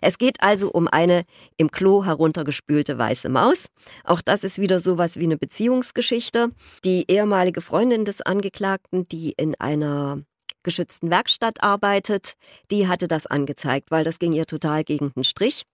Es 0.00 0.18
geht 0.18 0.42
also 0.42 0.70
um 0.70 0.88
eine 0.88 1.24
im 1.56 1.70
Klo 1.70 2.04
heruntergespülte 2.04 2.98
weiße 2.98 3.28
Maus. 3.28 3.66
Auch 4.04 4.20
das 4.20 4.44
ist 4.44 4.58
wieder 4.58 4.80
sowas 4.80 5.16
wie 5.16 5.24
eine 5.24 5.36
Beziehungsgeschichte. 5.36 6.50
Die 6.84 7.04
ehemalige 7.10 7.60
Freundin 7.60 8.04
des 8.04 8.22
Angeklagten, 8.22 9.08
die 9.08 9.32
in 9.36 9.54
einer 9.56 10.22
geschützten 10.68 11.10
Werkstatt 11.10 11.62
arbeitet, 11.62 12.34
die 12.70 12.88
hatte 12.88 13.08
das 13.08 13.26
angezeigt, 13.26 13.90
weil 13.90 14.04
das 14.04 14.18
ging 14.18 14.34
ihr 14.34 14.44
total 14.44 14.84
gegen 14.84 15.12
den 15.14 15.24
Strich. 15.24 15.64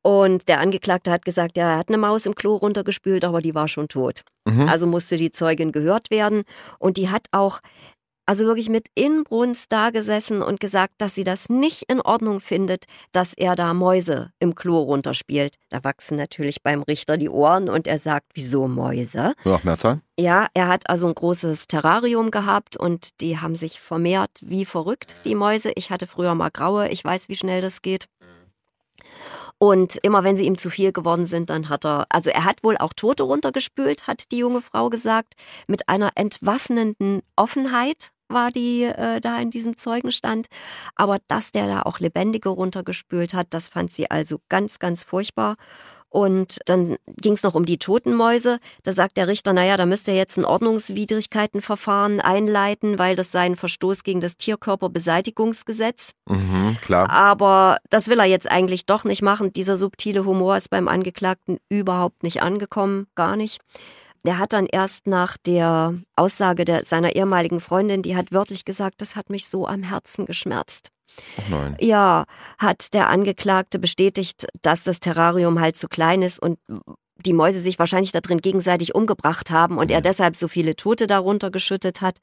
Und 0.00 0.48
der 0.48 0.60
Angeklagte 0.60 1.10
hat 1.10 1.26
gesagt, 1.26 1.58
ja, 1.58 1.72
er 1.72 1.78
hat 1.78 1.88
eine 1.88 1.98
Maus 1.98 2.24
im 2.24 2.34
Klo 2.34 2.56
runtergespült, 2.56 3.22
aber 3.24 3.42
die 3.42 3.54
war 3.54 3.68
schon 3.68 3.88
tot. 3.88 4.22
Mhm. 4.46 4.66
Also 4.66 4.86
musste 4.86 5.18
die 5.18 5.30
Zeugin 5.30 5.72
gehört 5.72 6.10
werden. 6.10 6.44
Und 6.78 6.96
die 6.96 7.10
hat 7.10 7.26
auch 7.32 7.60
also 8.26 8.44
wirklich 8.46 8.68
mit 8.68 8.88
Inbrunst 8.94 9.70
da 9.70 9.90
gesessen 9.90 10.42
und 10.42 10.60
gesagt, 10.60 10.94
dass 10.98 11.14
sie 11.14 11.24
das 11.24 11.48
nicht 11.48 11.84
in 11.90 12.00
Ordnung 12.00 12.40
findet, 12.40 12.86
dass 13.12 13.34
er 13.34 13.56
da 13.56 13.74
Mäuse 13.74 14.32
im 14.38 14.54
Klo 14.54 14.80
runterspielt. 14.80 15.56
Da 15.68 15.84
wachsen 15.84 16.16
natürlich 16.16 16.62
beim 16.62 16.82
Richter 16.82 17.16
die 17.16 17.28
Ohren 17.28 17.68
und 17.68 17.86
er 17.86 17.98
sagt, 17.98 18.26
wieso 18.34 18.68
Mäuse? 18.68 19.34
Ja, 19.44 19.60
Mehrzahl. 19.62 20.00
Ja, 20.18 20.46
er 20.54 20.68
hat 20.68 20.88
also 20.88 21.08
ein 21.08 21.14
großes 21.14 21.66
Terrarium 21.66 22.30
gehabt 22.30 22.76
und 22.76 23.20
die 23.20 23.38
haben 23.38 23.56
sich 23.56 23.80
vermehrt 23.80 24.30
wie 24.40 24.64
verrückt, 24.64 25.16
die 25.24 25.34
Mäuse. 25.34 25.72
Ich 25.74 25.90
hatte 25.90 26.06
früher 26.06 26.34
mal 26.34 26.50
graue, 26.50 26.88
ich 26.88 27.04
weiß, 27.04 27.28
wie 27.28 27.36
schnell 27.36 27.60
das 27.60 27.82
geht. 27.82 28.08
Und 29.58 29.96
immer 30.02 30.24
wenn 30.24 30.36
sie 30.36 30.44
ihm 30.44 30.58
zu 30.58 30.68
viel 30.68 30.92
geworden 30.92 31.26
sind, 31.26 31.50
dann 31.50 31.68
hat 31.68 31.84
er, 31.86 32.06
also 32.10 32.30
er 32.30 32.44
hat 32.44 32.64
wohl 32.64 32.76
auch 32.76 32.92
Tote 32.92 33.22
runtergespült, 33.22 34.06
hat 34.06 34.30
die 34.32 34.38
junge 34.38 34.60
Frau 34.60 34.90
gesagt, 34.90 35.34
mit 35.68 35.88
einer 35.88 36.10
entwaffnenden 36.16 37.22
Offenheit 37.36 38.10
war 38.28 38.50
die 38.50 38.84
äh, 38.84 39.20
da 39.20 39.38
in 39.38 39.50
diesem 39.50 39.76
Zeugenstand. 39.76 40.46
Aber 40.94 41.18
dass 41.28 41.52
der 41.52 41.66
da 41.66 41.82
auch 41.82 42.00
Lebendige 42.00 42.48
runtergespült 42.48 43.34
hat, 43.34 43.48
das 43.50 43.68
fand 43.68 43.92
sie 43.92 44.10
also 44.10 44.38
ganz, 44.48 44.78
ganz 44.78 45.04
furchtbar. 45.04 45.56
Und 46.14 46.60
dann 46.66 46.96
ging 47.16 47.32
es 47.32 47.42
noch 47.42 47.56
um 47.56 47.64
die 47.64 47.78
Totenmäuse. 47.78 48.60
Da 48.84 48.92
sagt 48.92 49.16
der 49.16 49.26
Richter, 49.26 49.52
naja, 49.52 49.76
da 49.76 49.84
müsste 49.84 50.12
er 50.12 50.16
jetzt 50.16 50.38
ein 50.38 50.44
Ordnungswidrigkeitenverfahren 50.44 52.20
einleiten, 52.20 53.00
weil 53.00 53.16
das 53.16 53.32
sei 53.32 53.40
ein 53.40 53.56
Verstoß 53.56 54.04
gegen 54.04 54.20
das 54.20 54.36
Tierkörperbeseitigungsgesetz. 54.36 56.12
Mhm, 56.28 56.78
klar. 56.82 57.10
Aber 57.10 57.78
das 57.90 58.06
will 58.06 58.20
er 58.20 58.26
jetzt 58.26 58.48
eigentlich 58.48 58.86
doch 58.86 59.02
nicht 59.02 59.22
machen. 59.22 59.52
Dieser 59.52 59.76
subtile 59.76 60.24
Humor 60.24 60.56
ist 60.56 60.70
beim 60.70 60.86
Angeklagten 60.86 61.58
überhaupt 61.68 62.22
nicht 62.22 62.42
angekommen, 62.42 63.08
gar 63.16 63.34
nicht. 63.34 63.60
Der 64.26 64.38
hat 64.38 64.54
dann 64.54 64.66
erst 64.66 65.06
nach 65.06 65.36
der 65.36 65.94
Aussage 66.16 66.64
der, 66.64 66.84
seiner 66.84 67.14
ehemaligen 67.14 67.60
Freundin, 67.60 68.02
die 68.02 68.16
hat 68.16 68.32
wörtlich 68.32 68.64
gesagt, 68.64 69.02
das 69.02 69.16
hat 69.16 69.28
mich 69.28 69.48
so 69.48 69.66
am 69.66 69.82
Herzen 69.82 70.24
geschmerzt. 70.24 70.90
Oh 71.38 71.42
nein. 71.50 71.76
Ja, 71.78 72.24
hat 72.58 72.94
der 72.94 73.10
Angeklagte 73.10 73.78
bestätigt, 73.78 74.46
dass 74.62 74.82
das 74.82 75.00
Terrarium 75.00 75.60
halt 75.60 75.76
zu 75.76 75.88
klein 75.88 76.22
ist 76.22 76.38
und 76.38 76.58
die 77.16 77.32
Mäuse 77.32 77.60
sich 77.60 77.78
wahrscheinlich 77.78 78.12
da 78.12 78.20
drin 78.20 78.38
gegenseitig 78.38 78.94
umgebracht 78.94 79.50
haben 79.50 79.78
und 79.78 79.90
er 79.90 80.00
deshalb 80.00 80.36
so 80.36 80.48
viele 80.48 80.76
Tote 80.76 81.06
darunter 81.06 81.50
geschüttet 81.50 82.00
hat. 82.00 82.18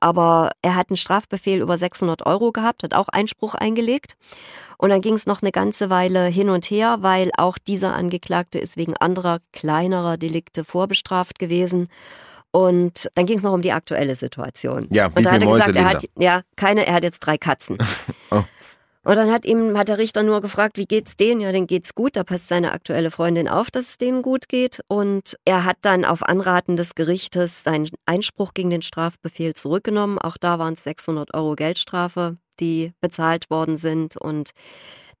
Aber 0.00 0.52
er 0.62 0.76
hat 0.76 0.90
einen 0.90 0.96
Strafbefehl 0.96 1.60
über 1.60 1.78
600 1.78 2.24
Euro 2.26 2.52
gehabt, 2.52 2.82
hat 2.82 2.94
auch 2.94 3.08
Einspruch 3.08 3.54
eingelegt. 3.54 4.16
Und 4.78 4.90
dann 4.90 5.00
ging 5.00 5.14
es 5.14 5.26
noch 5.26 5.42
eine 5.42 5.52
ganze 5.52 5.90
Weile 5.90 6.26
hin 6.26 6.50
und 6.50 6.66
her, 6.66 6.98
weil 7.00 7.30
auch 7.36 7.58
dieser 7.58 7.94
Angeklagte 7.94 8.58
ist 8.58 8.76
wegen 8.76 8.96
anderer 8.96 9.40
kleinerer 9.52 10.16
Delikte 10.16 10.64
vorbestraft 10.64 11.38
gewesen. 11.38 11.88
Und 12.50 13.10
dann 13.14 13.26
ging 13.26 13.38
es 13.38 13.42
noch 13.42 13.52
um 13.52 13.62
die 13.62 13.72
aktuelle 13.72 14.16
Situation. 14.16 14.86
Ja, 14.90 15.06
und 15.06 15.26
da 15.26 15.32
hat 15.32 15.42
er 15.42 15.50
gesagt, 15.50 15.76
er 15.76 15.84
hat 15.84 16.08
ja 16.18 16.42
keine, 16.56 16.86
er 16.86 16.94
hat 16.94 17.04
jetzt 17.04 17.20
drei 17.20 17.36
Katzen. 17.36 17.78
oh. 18.30 18.44
Und 19.06 19.14
dann 19.14 19.30
hat 19.30 19.44
ihm, 19.44 19.78
hat 19.78 19.88
der 19.88 19.98
Richter 19.98 20.24
nur 20.24 20.40
gefragt, 20.40 20.76
wie 20.78 20.84
geht's 20.84 21.16
denen? 21.16 21.40
Ja, 21.40 21.52
denen 21.52 21.68
geht's 21.68 21.94
gut. 21.94 22.16
Da 22.16 22.24
passt 22.24 22.48
seine 22.48 22.72
aktuelle 22.72 23.12
Freundin 23.12 23.46
auf, 23.46 23.70
dass 23.70 23.90
es 23.90 23.98
denen 23.98 24.20
gut 24.20 24.48
geht. 24.48 24.80
Und 24.88 25.36
er 25.44 25.64
hat 25.64 25.76
dann 25.82 26.04
auf 26.04 26.24
Anraten 26.24 26.76
des 26.76 26.96
Gerichtes 26.96 27.62
seinen 27.62 27.88
Einspruch 28.04 28.52
gegen 28.52 28.70
den 28.70 28.82
Strafbefehl 28.82 29.54
zurückgenommen. 29.54 30.18
Auch 30.18 30.36
da 30.36 30.58
waren 30.58 30.74
es 30.74 30.82
600 30.82 31.34
Euro 31.34 31.54
Geldstrafe, 31.54 32.38
die 32.58 32.94
bezahlt 33.00 33.48
worden 33.48 33.76
sind. 33.76 34.16
Und 34.16 34.50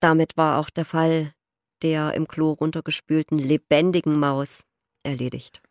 damit 0.00 0.36
war 0.36 0.58
auch 0.58 0.68
der 0.68 0.84
Fall 0.84 1.32
der 1.84 2.14
im 2.14 2.26
Klo 2.26 2.54
runtergespülten 2.54 3.38
lebendigen 3.38 4.18
Maus 4.18 4.64
erledigt. 5.04 5.62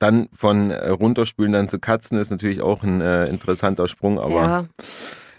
Dann 0.00 0.28
von 0.32 0.72
äh, 0.72 0.88
runterspülen 0.88 1.52
dann 1.52 1.68
zu 1.68 1.78
Katzen 1.78 2.18
ist 2.18 2.30
natürlich 2.30 2.62
auch 2.62 2.82
ein 2.82 3.00
äh, 3.00 3.26
interessanter 3.26 3.86
Sprung, 3.86 4.18
aber 4.18 4.34
ja. 4.34 4.68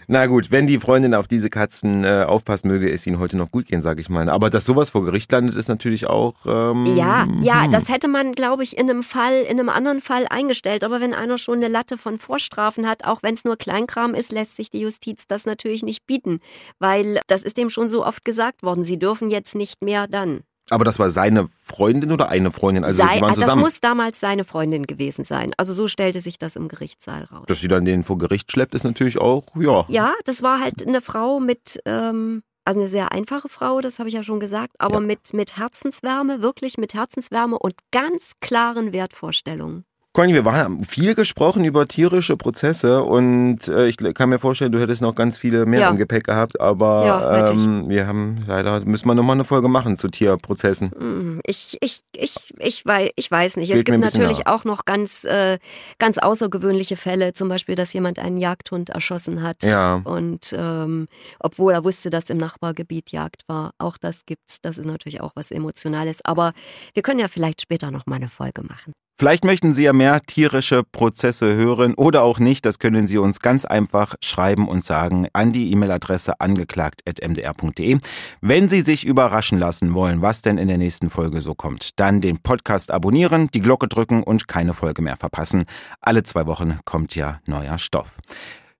Na 0.08 0.26
gut, 0.26 0.50
wenn 0.50 0.66
die 0.66 0.78
Freundin 0.78 1.14
auf 1.14 1.26
diese 1.26 1.50
Katzen 1.50 2.04
äh, 2.04 2.24
aufpassen 2.26 2.68
möge, 2.68 2.88
ist 2.88 3.06
ihnen 3.06 3.18
heute 3.18 3.36
noch 3.36 3.50
gut 3.50 3.66
gehen, 3.66 3.82
sage 3.82 4.00
ich 4.00 4.08
mal. 4.08 4.28
Aber 4.28 4.50
dass 4.50 4.64
sowas 4.64 4.90
vor 4.90 5.04
Gericht 5.04 5.32
landet, 5.32 5.56
ist 5.56 5.68
natürlich 5.68 6.06
auch. 6.06 6.34
Ähm, 6.46 6.86
ja, 6.96 7.26
ja, 7.40 7.64
hm. 7.64 7.70
das 7.70 7.88
hätte 7.88 8.06
man, 8.06 8.32
glaube 8.32 8.62
ich, 8.62 8.76
in 8.76 8.88
einem 8.88 9.02
Fall, 9.02 9.34
in 9.42 9.58
einem 9.58 9.68
anderen 9.68 10.00
Fall 10.00 10.26
eingestellt. 10.28 10.84
Aber 10.84 11.00
wenn 11.00 11.14
einer 11.14 11.38
schon 11.38 11.56
eine 11.56 11.68
Latte 11.68 11.98
von 11.98 12.18
Vorstrafen 12.18 12.86
hat, 12.86 13.04
auch 13.04 13.22
wenn 13.22 13.34
es 13.34 13.44
nur 13.44 13.56
Kleinkram 13.56 14.14
ist, 14.14 14.32
lässt 14.32 14.56
sich 14.56 14.70
die 14.70 14.80
Justiz 14.80 15.26
das 15.26 15.44
natürlich 15.44 15.82
nicht 15.82 16.06
bieten, 16.06 16.40
weil 16.78 17.20
das 17.26 17.42
ist 17.42 17.56
dem 17.56 17.70
schon 17.70 17.88
so 17.88 18.06
oft 18.06 18.24
gesagt 18.24 18.62
worden. 18.62 18.84
Sie 18.84 18.98
dürfen 18.98 19.30
jetzt 19.30 19.54
nicht 19.54 19.82
mehr 19.82 20.06
dann. 20.06 20.42
Aber 20.70 20.84
das 20.84 20.98
war 20.98 21.10
seine 21.10 21.48
Freundin 21.64 22.10
oder 22.12 22.28
eine 22.28 22.50
Freundin? 22.50 22.84
Also 22.84 23.02
Sei, 23.02 23.16
die 23.16 23.22
waren 23.22 23.34
zusammen. 23.34 23.62
Das 23.62 23.72
muss 23.72 23.80
damals 23.80 24.20
seine 24.20 24.44
Freundin 24.44 24.86
gewesen 24.86 25.24
sein. 25.24 25.52
Also 25.56 25.74
so 25.74 25.86
stellte 25.86 26.20
sich 26.20 26.38
das 26.38 26.56
im 26.56 26.68
Gerichtssaal 26.68 27.24
raus. 27.24 27.44
Dass 27.46 27.60
sie 27.60 27.68
dann 27.68 27.84
den 27.84 28.04
vor 28.04 28.18
Gericht 28.18 28.50
schleppt, 28.50 28.74
ist 28.74 28.84
natürlich 28.84 29.18
auch, 29.18 29.44
ja. 29.54 29.84
Ja, 29.88 30.14
das 30.24 30.42
war 30.42 30.60
halt 30.60 30.86
eine 30.86 31.00
Frau 31.00 31.38
mit, 31.38 31.80
ähm, 31.84 32.42
also 32.64 32.80
eine 32.80 32.88
sehr 32.88 33.12
einfache 33.12 33.48
Frau, 33.48 33.80
das 33.80 34.00
habe 34.00 34.08
ich 34.08 34.14
ja 34.14 34.24
schon 34.24 34.40
gesagt, 34.40 34.74
aber 34.78 34.96
ja. 34.96 35.00
mit, 35.00 35.32
mit 35.32 35.56
Herzenswärme, 35.56 36.42
wirklich 36.42 36.78
mit 36.78 36.94
Herzenswärme 36.94 37.58
und 37.58 37.74
ganz 37.92 38.32
klaren 38.40 38.92
Wertvorstellungen. 38.92 39.84
Conny, 40.16 40.32
wir 40.32 40.50
haben 40.50 40.82
viel 40.82 41.14
gesprochen 41.14 41.62
über 41.66 41.86
tierische 41.86 42.38
Prozesse 42.38 43.02
und 43.02 43.68
äh, 43.68 43.86
ich 43.86 43.98
kann 43.98 44.30
mir 44.30 44.38
vorstellen, 44.38 44.72
du 44.72 44.80
hättest 44.80 45.02
noch 45.02 45.14
ganz 45.14 45.36
viele 45.36 45.66
mehr 45.66 45.80
ja. 45.80 45.90
im 45.90 45.98
Gepäck 45.98 46.24
gehabt, 46.24 46.58
aber 46.58 47.04
ja, 47.04 47.50
ähm, 47.50 47.90
wir 47.90 48.06
haben 48.06 48.42
leider, 48.46 48.82
müssen 48.86 49.06
wir 49.08 49.14
nochmal 49.14 49.36
eine 49.36 49.44
Folge 49.44 49.68
machen 49.68 49.98
zu 49.98 50.08
Tierprozessen. 50.08 50.88
Mm, 50.88 51.40
ich, 51.44 51.76
ich, 51.82 52.00
ich, 52.16 52.34
ich, 52.58 52.86
weiß, 52.86 53.10
ich 53.14 53.30
weiß 53.30 53.56
nicht. 53.56 53.66
Fehlt 53.66 53.80
es 53.80 53.84
gibt 53.84 53.98
natürlich 53.98 54.46
nach. 54.46 54.54
auch 54.54 54.64
noch 54.64 54.86
ganz, 54.86 55.24
äh, 55.24 55.58
ganz 55.98 56.16
außergewöhnliche 56.16 56.96
Fälle, 56.96 57.34
zum 57.34 57.50
Beispiel, 57.50 57.74
dass 57.74 57.92
jemand 57.92 58.18
einen 58.18 58.38
Jagdhund 58.38 58.88
erschossen 58.88 59.42
hat. 59.42 59.64
Ja. 59.64 60.00
Und 60.02 60.56
ähm, 60.56 61.08
obwohl 61.40 61.74
er 61.74 61.84
wusste, 61.84 62.08
dass 62.08 62.30
im 62.30 62.38
Nachbargebiet 62.38 63.12
Jagd 63.12 63.42
war, 63.48 63.72
auch 63.76 63.98
das 63.98 64.24
gibt's. 64.24 64.62
Das 64.62 64.78
ist 64.78 64.86
natürlich 64.86 65.20
auch 65.20 65.32
was 65.34 65.50
Emotionales. 65.50 66.24
Aber 66.24 66.54
wir 66.94 67.02
können 67.02 67.20
ja 67.20 67.28
vielleicht 67.28 67.60
später 67.60 67.90
noch 67.90 68.06
mal 68.06 68.16
eine 68.16 68.30
Folge 68.30 68.62
machen. 68.62 68.94
Vielleicht 69.18 69.44
möchten 69.44 69.72
Sie 69.72 69.84
ja 69.84 69.94
mehr 69.94 70.20
tierische 70.20 70.82
Prozesse 70.84 71.54
hören 71.54 71.94
oder 71.94 72.22
auch 72.22 72.38
nicht. 72.38 72.66
Das 72.66 72.78
können 72.78 73.06
Sie 73.06 73.16
uns 73.16 73.40
ganz 73.40 73.64
einfach 73.64 74.14
schreiben 74.20 74.68
und 74.68 74.84
sagen 74.84 75.28
an 75.32 75.52
die 75.52 75.72
E-Mail-Adresse 75.72 76.38
angeklagt.mdr.de. 76.38 77.98
Wenn 78.42 78.68
Sie 78.68 78.82
sich 78.82 79.06
überraschen 79.06 79.58
lassen 79.58 79.94
wollen, 79.94 80.20
was 80.20 80.42
denn 80.42 80.58
in 80.58 80.68
der 80.68 80.76
nächsten 80.76 81.08
Folge 81.08 81.40
so 81.40 81.54
kommt, 81.54 81.98
dann 81.98 82.20
den 82.20 82.38
Podcast 82.38 82.90
abonnieren, 82.90 83.48
die 83.54 83.60
Glocke 83.60 83.88
drücken 83.88 84.22
und 84.22 84.48
keine 84.48 84.74
Folge 84.74 85.00
mehr 85.00 85.16
verpassen. 85.16 85.64
Alle 86.02 86.22
zwei 86.22 86.46
Wochen 86.46 86.80
kommt 86.84 87.16
ja 87.16 87.40
neuer 87.46 87.78
Stoff. 87.78 88.12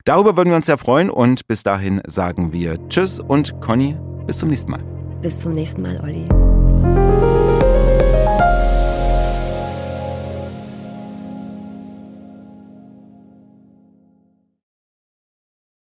Darüber 0.05 0.37
würden 0.37 0.51
wir 0.51 0.57
uns 0.57 0.66
sehr 0.66 0.79
freuen 0.79 1.09
und 1.09 1.49
bis 1.49 1.62
dahin 1.62 2.03
sagen 2.07 2.53
wir 2.53 2.77
Tschüss 2.88 3.20
und 3.20 3.59
Conny, 3.62 3.96
bis 4.27 4.38
zum 4.38 4.51
nächsten 4.51 4.70
Mal. 4.70 4.85
Bis 5.22 5.40
zum 5.40 5.53
nächsten 5.53 5.81
Mal, 5.81 5.99
Olli. 6.01 6.27